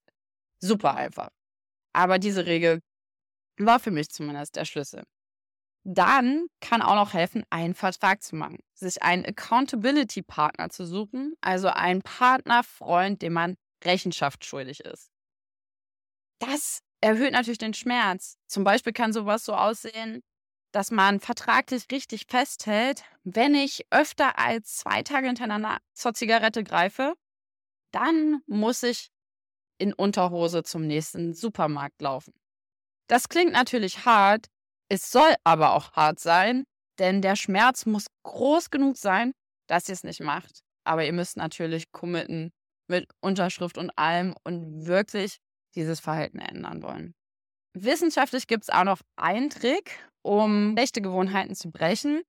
super 0.60 0.94
einfach. 0.94 1.30
Aber 1.92 2.18
diese 2.18 2.46
Regel 2.46 2.80
war 3.58 3.80
für 3.80 3.90
mich 3.90 4.08
zumindest 4.10 4.54
der 4.56 4.64
Schlüssel. 4.64 5.02
Dann 5.84 6.46
kann 6.60 6.82
auch 6.82 6.94
noch 6.94 7.14
helfen, 7.14 7.44
einen 7.48 7.74
Vertrag 7.74 8.22
zu 8.22 8.36
machen, 8.36 8.58
sich 8.74 9.02
einen 9.02 9.24
Accountability-Partner 9.24 10.68
zu 10.68 10.84
suchen, 10.84 11.34
also 11.40 11.68
einen 11.68 12.02
Partner, 12.02 12.62
Freund, 12.62 13.22
dem 13.22 13.32
man 13.32 13.56
Rechenschaft 13.82 14.44
schuldig 14.44 14.80
ist. 14.80 15.10
Das 16.38 16.80
erhöht 17.00 17.32
natürlich 17.32 17.58
den 17.58 17.74
Schmerz. 17.74 18.36
Zum 18.46 18.64
Beispiel 18.64 18.92
kann 18.92 19.12
sowas 19.12 19.44
so 19.44 19.54
aussehen, 19.54 20.22
dass 20.72 20.90
man 20.90 21.18
vertraglich 21.20 21.86
richtig 21.90 22.26
festhält, 22.28 23.02
wenn 23.24 23.54
ich 23.54 23.86
öfter 23.90 24.38
als 24.38 24.76
zwei 24.76 25.02
Tage 25.02 25.26
hintereinander 25.26 25.78
zur 25.94 26.14
Zigarette 26.14 26.62
greife, 26.62 27.14
dann 27.90 28.40
muss 28.46 28.82
ich 28.82 29.10
in 29.78 29.92
Unterhose 29.92 30.62
zum 30.62 30.86
nächsten 30.86 31.34
Supermarkt 31.34 32.00
laufen. 32.02 32.34
Das 33.08 33.28
klingt 33.28 33.52
natürlich 33.52 34.04
hart, 34.04 34.46
es 34.90 35.10
soll 35.10 35.34
aber 35.44 35.74
auch 35.74 35.92
hart 35.92 36.18
sein, 36.18 36.64
denn 36.98 37.22
der 37.22 37.36
Schmerz 37.36 37.86
muss 37.86 38.06
groß 38.24 38.70
genug 38.70 38.96
sein, 38.96 39.32
dass 39.68 39.88
ihr 39.88 39.94
es 39.94 40.04
nicht 40.04 40.20
macht. 40.20 40.60
Aber 40.84 41.04
ihr 41.04 41.12
müsst 41.12 41.36
natürlich 41.36 41.92
committen 41.92 42.50
mit 42.88 43.06
Unterschrift 43.20 43.78
und 43.78 43.96
allem 43.96 44.34
und 44.44 44.86
wirklich 44.86 45.38
dieses 45.74 46.00
Verhalten 46.00 46.40
ändern 46.40 46.82
wollen. 46.82 47.14
Wissenschaftlich 47.74 48.48
gibt 48.48 48.64
es 48.64 48.70
auch 48.70 48.84
noch 48.84 49.00
einen 49.16 49.48
Trick, 49.48 50.04
um 50.22 50.72
schlechte 50.72 51.00
Gewohnheiten 51.00 51.54
zu 51.54 51.70
brechen. 51.70 52.22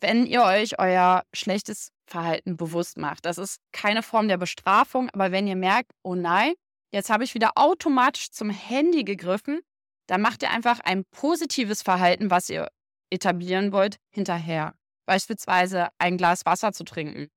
Wenn 0.00 0.26
ihr 0.26 0.42
euch 0.42 0.80
euer 0.80 1.22
schlechtes 1.32 1.92
Verhalten 2.06 2.56
bewusst 2.56 2.98
macht. 2.98 3.24
Das 3.24 3.38
ist 3.38 3.60
keine 3.72 4.02
Form 4.02 4.28
der 4.28 4.36
Bestrafung, 4.36 5.08
aber 5.10 5.30
wenn 5.32 5.46
ihr 5.46 5.56
merkt, 5.56 5.92
oh 6.02 6.16
nein, 6.16 6.52
jetzt 6.92 7.08
habe 7.08 7.24
ich 7.24 7.34
wieder 7.34 7.52
automatisch 7.54 8.30
zum 8.30 8.50
Handy 8.50 9.04
gegriffen, 9.04 9.60
dann 10.06 10.20
macht 10.20 10.42
ihr 10.42 10.50
einfach 10.50 10.80
ein 10.80 11.04
positives 11.10 11.82
Verhalten, 11.82 12.30
was 12.30 12.48
ihr 12.48 12.68
etablieren 13.10 13.72
wollt, 13.72 13.98
hinterher. 14.10 14.74
Beispielsweise 15.06 15.88
ein 15.98 16.16
Glas 16.16 16.46
Wasser 16.46 16.72
zu 16.72 16.84
trinken. 16.84 17.28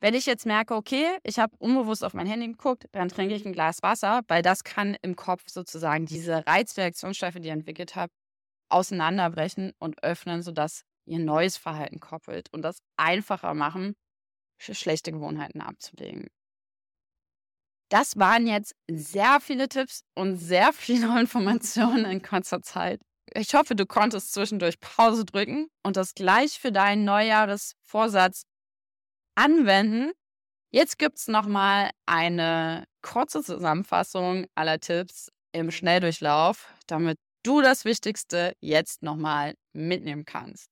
Wenn 0.00 0.14
ich 0.14 0.26
jetzt 0.26 0.46
merke, 0.46 0.74
okay, 0.76 1.18
ich 1.24 1.40
habe 1.40 1.56
unbewusst 1.58 2.04
auf 2.04 2.14
mein 2.14 2.26
Handy 2.26 2.46
geguckt, 2.46 2.86
dann 2.92 3.08
trinke 3.08 3.34
ich 3.34 3.44
ein 3.44 3.52
Glas 3.52 3.82
Wasser, 3.82 4.22
weil 4.28 4.42
das 4.42 4.62
kann 4.62 4.96
im 5.02 5.16
Kopf 5.16 5.48
sozusagen 5.48 6.06
diese 6.06 6.46
Reizreaktionsstoffe, 6.46 7.34
die 7.34 7.48
ihr 7.48 7.52
entwickelt 7.52 7.96
habt, 7.96 8.12
auseinanderbrechen 8.68 9.72
und 9.78 10.02
öffnen, 10.04 10.42
sodass 10.42 10.82
ihr 11.04 11.18
neues 11.18 11.56
Verhalten 11.56 11.98
koppelt 11.98 12.52
und 12.52 12.62
das 12.62 12.78
einfacher 12.96 13.54
machen, 13.54 13.94
schlechte 14.60 15.10
Gewohnheiten 15.10 15.60
abzulegen. 15.60 16.28
Das 17.88 18.18
waren 18.18 18.46
jetzt 18.46 18.74
sehr 18.90 19.40
viele 19.40 19.68
Tipps 19.68 20.04
und 20.14 20.36
sehr 20.36 20.72
viele 20.72 21.18
Informationen 21.20 22.04
in 22.04 22.22
kurzer 22.22 22.62
Zeit. 22.62 23.00
Ich 23.34 23.54
hoffe, 23.54 23.74
du 23.74 23.86
konntest 23.86 24.32
zwischendurch 24.32 24.80
Pause 24.80 25.24
drücken 25.24 25.68
und 25.82 25.96
das 25.96 26.14
gleich 26.14 26.58
für 26.58 26.72
deinen 26.72 27.04
Neujahresvorsatz 27.04 28.44
anwenden. 29.34 30.12
Jetzt 30.70 30.98
gibt 30.98 31.18
es 31.18 31.28
nochmal 31.28 31.90
eine 32.06 32.84
kurze 33.02 33.42
Zusammenfassung 33.42 34.46
aller 34.54 34.80
Tipps 34.80 35.28
im 35.52 35.70
Schnelldurchlauf, 35.70 36.72
damit 36.86 37.18
du 37.42 37.62
das 37.62 37.84
Wichtigste 37.84 38.54
jetzt 38.60 39.02
nochmal 39.02 39.54
mitnehmen 39.72 40.24
kannst. 40.24 40.68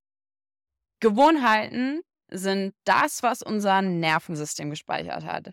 Gewohnheiten 1.01 2.01
sind 2.29 2.75
das, 2.85 3.23
was 3.23 3.43
unser 3.43 3.83
Nervensystem 3.83 4.71
gespeichert 4.71 5.25
hat. 5.25 5.53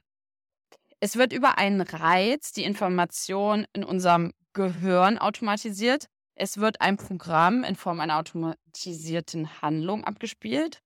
Es 1.04 1.18
wird 1.18 1.34
über 1.34 1.58
einen 1.58 1.82
Reiz 1.82 2.54
die 2.54 2.64
Information 2.64 3.68
in 3.74 3.84
unserem 3.84 4.32
Gehirn 4.54 5.18
automatisiert. 5.18 6.06
Es 6.34 6.60
wird 6.60 6.80
ein 6.80 6.96
Programm 6.96 7.66
in 7.66 7.76
Form 7.76 8.00
einer 8.00 8.20
automatisierten 8.20 9.62
Handlung 9.62 10.06
abgespielt. 10.06 10.82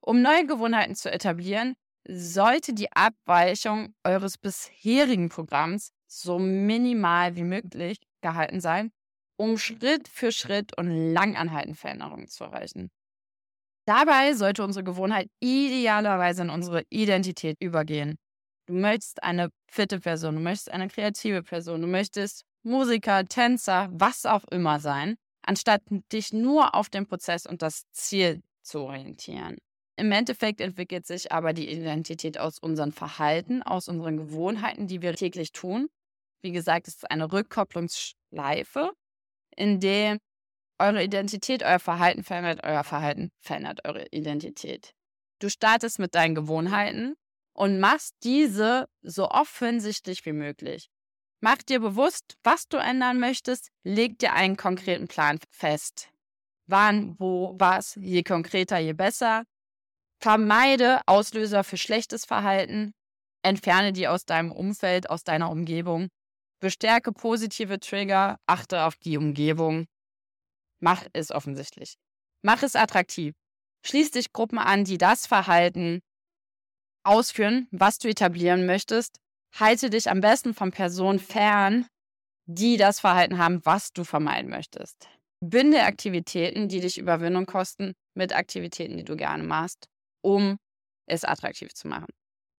Um 0.00 0.22
neue 0.22 0.46
Gewohnheiten 0.46 0.94
zu 0.94 1.12
etablieren, 1.12 1.74
sollte 2.08 2.72
die 2.72 2.90
Abweichung 2.92 3.94
eures 4.04 4.38
bisherigen 4.38 5.28
Programms 5.28 5.90
so 6.06 6.38
minimal 6.38 7.36
wie 7.36 7.44
möglich 7.44 7.98
gehalten 8.22 8.62
sein, 8.62 8.90
um 9.36 9.58
Schritt 9.58 10.08
für 10.08 10.32
Schritt 10.32 10.78
und 10.78 11.12
langanhaltend 11.12 11.76
Veränderungen 11.76 12.28
zu 12.28 12.44
erreichen. 12.44 12.90
Dabei 13.86 14.32
sollte 14.32 14.64
unsere 14.64 14.82
Gewohnheit 14.82 15.28
idealerweise 15.40 16.40
in 16.40 16.48
unsere 16.48 16.84
Identität 16.88 17.58
übergehen. 17.60 18.16
Du 18.66 18.72
möchtest 18.72 19.22
eine 19.22 19.50
fitte 19.70 20.00
Person, 20.00 20.36
du 20.36 20.40
möchtest 20.40 20.70
eine 20.70 20.88
kreative 20.88 21.42
Person, 21.42 21.82
du 21.82 21.86
möchtest 21.86 22.44
Musiker, 22.62 23.26
Tänzer, 23.26 23.90
was 23.92 24.24
auch 24.24 24.44
immer 24.50 24.80
sein, 24.80 25.16
anstatt 25.42 25.82
dich 26.12 26.32
nur 26.32 26.74
auf 26.74 26.88
den 26.88 27.06
Prozess 27.06 27.44
und 27.44 27.60
das 27.60 27.84
Ziel 27.92 28.42
zu 28.62 28.80
orientieren. 28.80 29.58
Im 29.96 30.10
Endeffekt 30.10 30.60
entwickelt 30.60 31.06
sich 31.06 31.30
aber 31.30 31.52
die 31.52 31.70
Identität 31.70 32.38
aus 32.38 32.58
unserem 32.58 32.90
Verhalten, 32.90 33.62
aus 33.62 33.88
unseren 33.88 34.16
Gewohnheiten, 34.16 34.86
die 34.86 35.02
wir 35.02 35.14
täglich 35.14 35.52
tun. 35.52 35.88
Wie 36.42 36.52
gesagt, 36.52 36.88
es 36.88 36.96
ist 36.96 37.10
eine 37.10 37.30
Rückkopplungsschleife, 37.30 38.92
in 39.56 39.78
der 39.78 40.18
eure 40.78 41.04
Identität, 41.04 41.62
euer 41.62 41.78
Verhalten 41.78 42.24
verändert, 42.24 42.60
euer 42.64 42.82
Verhalten 42.82 43.30
verändert 43.38 43.80
eure 43.84 44.06
Identität. 44.10 44.94
Du 45.38 45.48
startest 45.48 45.98
mit 45.98 46.14
deinen 46.14 46.34
Gewohnheiten 46.34 47.14
und 47.54 47.80
machst 47.80 48.14
diese 48.22 48.88
so 49.02 49.30
offensichtlich 49.30 50.26
wie 50.26 50.32
möglich. 50.32 50.90
Mach 51.40 51.58
dir 51.58 51.80
bewusst, 51.80 52.36
was 52.42 52.68
du 52.68 52.78
ändern 52.78 53.20
möchtest, 53.20 53.70
leg 53.82 54.18
dir 54.18 54.32
einen 54.32 54.56
konkreten 54.56 55.08
Plan 55.08 55.38
fest. 55.50 56.10
Wann, 56.66 57.16
wo, 57.18 57.54
was, 57.58 57.96
je 57.96 58.22
konkreter, 58.22 58.78
je 58.78 58.94
besser. 58.94 59.44
Vermeide 60.20 61.00
Auslöser 61.06 61.62
für 61.62 61.76
schlechtes 61.76 62.24
Verhalten, 62.24 62.94
entferne 63.42 63.92
die 63.92 64.08
aus 64.08 64.24
deinem 64.24 64.52
Umfeld, 64.52 65.10
aus 65.10 65.22
deiner 65.22 65.50
Umgebung. 65.50 66.08
Bestärke 66.60 67.12
positive 67.12 67.78
Trigger, 67.78 68.38
achte 68.46 68.84
auf 68.84 68.96
die 68.96 69.18
Umgebung. 69.18 69.86
Mach 70.80 71.04
es 71.12 71.30
offensichtlich. 71.30 71.96
Mach 72.42 72.62
es 72.62 72.74
attraktiv. 72.74 73.34
Schließ 73.86 74.12
dich 74.12 74.32
Gruppen 74.32 74.58
an, 74.58 74.84
die 74.84 74.96
das 74.96 75.26
Verhalten 75.26 76.00
ausführen, 77.04 77.68
was 77.70 77.98
du 77.98 78.08
etablieren 78.08 78.66
möchtest. 78.66 79.20
Halte 79.54 79.90
dich 79.90 80.10
am 80.10 80.20
besten 80.20 80.54
von 80.54 80.70
Personen 80.70 81.18
fern, 81.18 81.86
die 82.46 82.76
das 82.76 83.00
Verhalten 83.00 83.38
haben, 83.38 83.64
was 83.64 83.92
du 83.92 84.04
vermeiden 84.04 84.50
möchtest. 84.50 85.08
Binde 85.40 85.82
Aktivitäten, 85.82 86.68
die 86.68 86.80
dich 86.80 86.98
Überwindung 86.98 87.46
kosten, 87.46 87.94
mit 88.14 88.34
Aktivitäten, 88.34 88.96
die 88.96 89.04
du 89.04 89.16
gerne 89.16 89.42
machst, 89.42 89.88
um 90.22 90.58
es 91.06 91.24
attraktiv 91.24 91.74
zu 91.74 91.88
machen. 91.88 92.08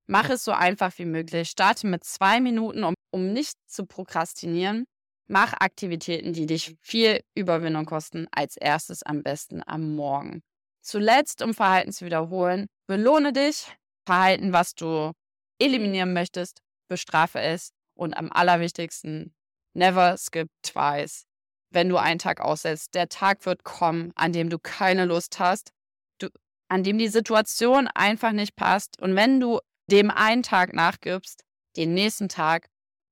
Mach 0.07 0.29
es 0.29 0.43
so 0.43 0.51
einfach 0.51 0.97
wie 0.97 1.05
möglich. 1.05 1.49
Starte 1.49 1.87
mit 1.87 2.03
zwei 2.03 2.39
Minuten, 2.39 2.83
um, 2.83 2.93
um 3.11 3.33
nicht 3.33 3.57
zu 3.67 3.85
prokrastinieren. 3.85 4.85
Mach 5.27 5.53
Aktivitäten, 5.53 6.33
die 6.33 6.45
dich 6.45 6.75
viel 6.81 7.21
Überwindung 7.33 7.85
kosten, 7.85 8.27
als 8.31 8.57
erstes 8.57 9.01
am 9.01 9.23
besten 9.23 9.63
am 9.65 9.95
Morgen. 9.95 10.43
Zuletzt, 10.81 11.41
um 11.41 11.55
Verhalten 11.55 11.91
zu 11.91 12.05
wiederholen, 12.05 12.67
belohne 12.85 13.33
dich. 13.33 13.75
Verhalten, 14.05 14.53
was 14.53 14.75
du 14.75 15.11
eliminieren 15.59 16.13
möchtest, 16.13 16.61
bestrafe 16.87 17.39
es. 17.39 17.71
Und 17.97 18.15
am 18.15 18.31
allerwichtigsten, 18.31 19.33
never 19.73 20.17
skip 20.17 20.49
twice. 20.61 21.25
Wenn 21.69 21.89
du 21.89 21.97
einen 21.97 22.19
Tag 22.19 22.41
aussetzt, 22.41 22.93
der 22.93 23.07
Tag 23.09 23.45
wird 23.45 23.63
kommen, 23.63 24.11
an 24.15 24.33
dem 24.33 24.49
du 24.49 24.59
keine 24.59 25.05
Lust 25.05 25.39
hast, 25.39 25.71
du, 26.17 26.27
an 26.67 26.83
dem 26.83 26.97
die 26.97 27.07
Situation 27.07 27.87
einfach 27.87 28.31
nicht 28.31 28.55
passt. 28.55 29.01
Und 29.01 29.15
wenn 29.15 29.39
du 29.39 29.59
dem 29.89 30.11
einen 30.11 30.43
Tag 30.43 30.73
nachgibst, 30.73 31.43
den 31.77 31.93
nächsten 31.93 32.29
Tag 32.29 32.67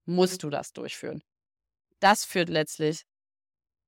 musst 0.06 0.43
du 0.43 0.49
das 0.49 0.73
durchführen. 0.73 1.23
Das 1.99 2.25
führt 2.25 2.49
letztlich 2.49 3.03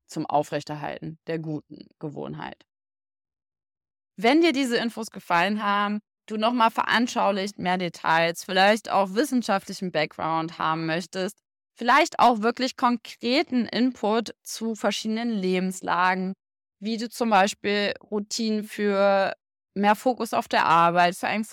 zum 0.07 0.25
Aufrechterhalten 0.25 1.19
der 1.27 1.39
guten 1.39 1.87
Gewohnheit. 1.99 2.65
Wenn 4.17 4.41
dir 4.41 4.53
diese 4.53 4.77
Infos 4.77 5.09
gefallen 5.09 5.61
haben, 5.61 5.99
du 6.25 6.37
nochmal 6.37 6.71
veranschaulicht 6.71 7.59
mehr 7.59 7.77
Details, 7.77 8.43
vielleicht 8.43 8.89
auch 8.89 9.13
wissenschaftlichen 9.13 9.91
Background 9.91 10.57
haben 10.57 10.85
möchtest, 10.85 11.37
vielleicht 11.77 12.19
auch 12.19 12.41
wirklich 12.41 12.77
konkreten 12.77 13.65
Input 13.65 14.33
zu 14.43 14.75
verschiedenen 14.75 15.29
Lebenslagen, 15.29 16.33
wie 16.79 16.97
du 16.97 17.09
zum 17.09 17.29
Beispiel 17.29 17.93
Routinen 18.11 18.63
für 18.63 19.33
mehr 19.75 19.95
Fokus 19.95 20.33
auf 20.33 20.47
der 20.47 20.65
Arbeit, 20.65 21.15
für 21.15 21.27
einen 21.27 21.45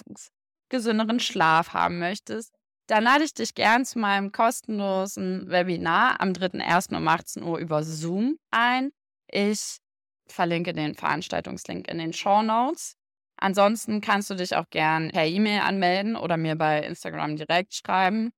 gesünderen 0.69 1.21
Schlaf 1.21 1.73
haben 1.73 1.99
möchtest, 1.99 2.55
dann 2.89 3.05
lade 3.05 3.25
ich 3.25 3.35
dich 3.35 3.55
gern 3.55 3.85
zu 3.85 3.99
meinem 3.99 4.33
kostenlosen 4.33 5.49
Webinar 5.49 6.21
am 6.21 6.31
3.1. 6.31 6.97
um 6.97 7.07
18 7.07 7.43
Uhr 7.43 7.59
über 7.59 7.83
Zoom 7.85 8.39
ein. 8.51 8.91
Ich 9.29 9.79
verlinke 10.27 10.73
den 10.73 10.95
Veranstaltungslink 10.95 11.89
in 11.89 11.99
den 11.99 12.13
Show 12.13 12.43
Notes. 12.43 12.97
Ansonsten 13.43 14.01
kannst 14.01 14.31
du 14.31 14.37
dich 14.37 14.55
auch 14.55 14.71
gern 14.71 15.11
per 15.11 15.27
E-Mail 15.27 15.63
anmelden 15.63 16.15
oder 16.15 16.37
mir 16.37 16.55
bei 16.55 16.79
Instagram 16.79 17.35
direkt 17.35 17.75
schreiben. 17.75 18.31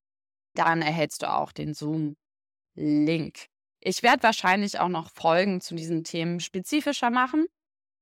Dann 0.55 0.81
erhältst 0.81 1.21
du 1.21 1.31
auch 1.31 1.51
den 1.51 1.75
Zoom-Link. 1.75 3.45
Ich 3.81 4.01
werde 4.01 4.23
wahrscheinlich 4.23 4.79
auch 4.79 4.87
noch 4.87 5.11
Folgen 5.11 5.61
zu 5.61 5.75
diesen 5.75 6.03
Themen 6.03 6.39
spezifischer 6.39 7.11
machen, 7.11 7.45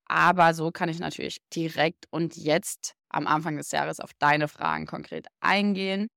aber 0.05 0.53
so 0.53 0.71
kann 0.71 0.87
ich 0.87 0.99
natürlich 0.99 1.41
direkt 1.53 2.05
und 2.09 2.37
jetzt 2.37 2.93
am 3.09 3.27
Anfang 3.27 3.57
des 3.57 3.71
Jahres 3.71 3.99
auf 3.99 4.11
deine 4.17 4.47
Fragen 4.47 4.85
konkret 4.85 5.27
eingehen. 5.41 6.07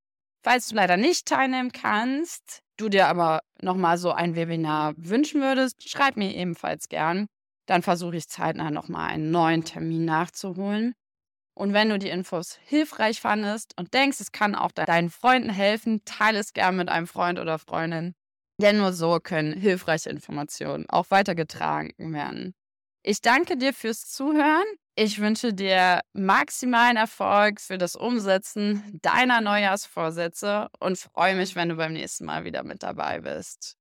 Falls 0.45 0.69
du 0.69 0.77
leider 0.77 0.97
nicht 0.97 1.27
teilnehmen 1.27 1.73
kannst, 1.73 2.63
du 2.77 2.89
dir 2.89 3.09
aber 3.09 3.41
nochmal 3.61 3.99
so 3.99 4.13
ein 4.13 4.37
Webinar 4.37 4.95
wünschen 4.97 5.41
würdest, 5.41 5.89
schreib 5.89 6.17
mir 6.17 6.33
ebenfalls 6.33 6.89
gern. 6.89 7.27
Dann 7.67 7.83
versuche 7.83 8.17
ich 8.17 8.29
zeitnah 8.29 8.71
nochmal 8.71 9.11
einen 9.11 9.31
neuen 9.31 9.65
Termin 9.65 10.05
nachzuholen. 10.05 10.95
Und 11.55 11.73
wenn 11.73 11.89
du 11.89 11.99
die 11.99 12.11
Infos 12.11 12.59
hilfreich 12.65 13.21
fandest 13.21 13.73
und 13.79 13.95
denkst, 13.95 14.21
es 14.21 14.31
kann 14.31 14.55
auch 14.55 14.73
deinen 14.73 15.11
Freunden 15.11 15.49
helfen, 15.49 16.03
teile 16.05 16.39
es 16.39 16.53
gern 16.53 16.77
mit 16.77 16.89
einem 16.89 17.07
Freund 17.07 17.39
oder 17.39 17.59
Freundin. 17.59 18.15
Denn 18.61 18.79
nur 18.79 18.93
so 18.93 19.19
können 19.21 19.55
hilfreiche 19.55 20.11
Informationen 20.11 20.89
auch 20.89 21.11
weitergetragen 21.11 21.93
werden. 21.99 22.55
Ich 23.03 23.21
danke 23.21 23.57
dir 23.57 23.73
fürs 23.73 24.11
Zuhören. 24.11 24.65
Ich 24.97 25.21
wünsche 25.21 25.53
dir 25.55 26.01
maximalen 26.13 26.97
Erfolg 26.97 27.61
für 27.61 27.79
das 27.79 27.97
Umsetzen 27.97 28.99
deiner 29.03 29.41
Neujahrsvorsätze 29.41 30.69
und 30.81 30.99
freue 30.99 31.37
mich, 31.37 31.55
wenn 31.55 31.69
du 31.69 31.77
beim 31.77 31.93
nächsten 31.93 32.25
Mal 32.25 32.45
wieder 32.45 32.65
mit 32.65 32.83
dabei 32.83 33.21
bist. 33.21 33.77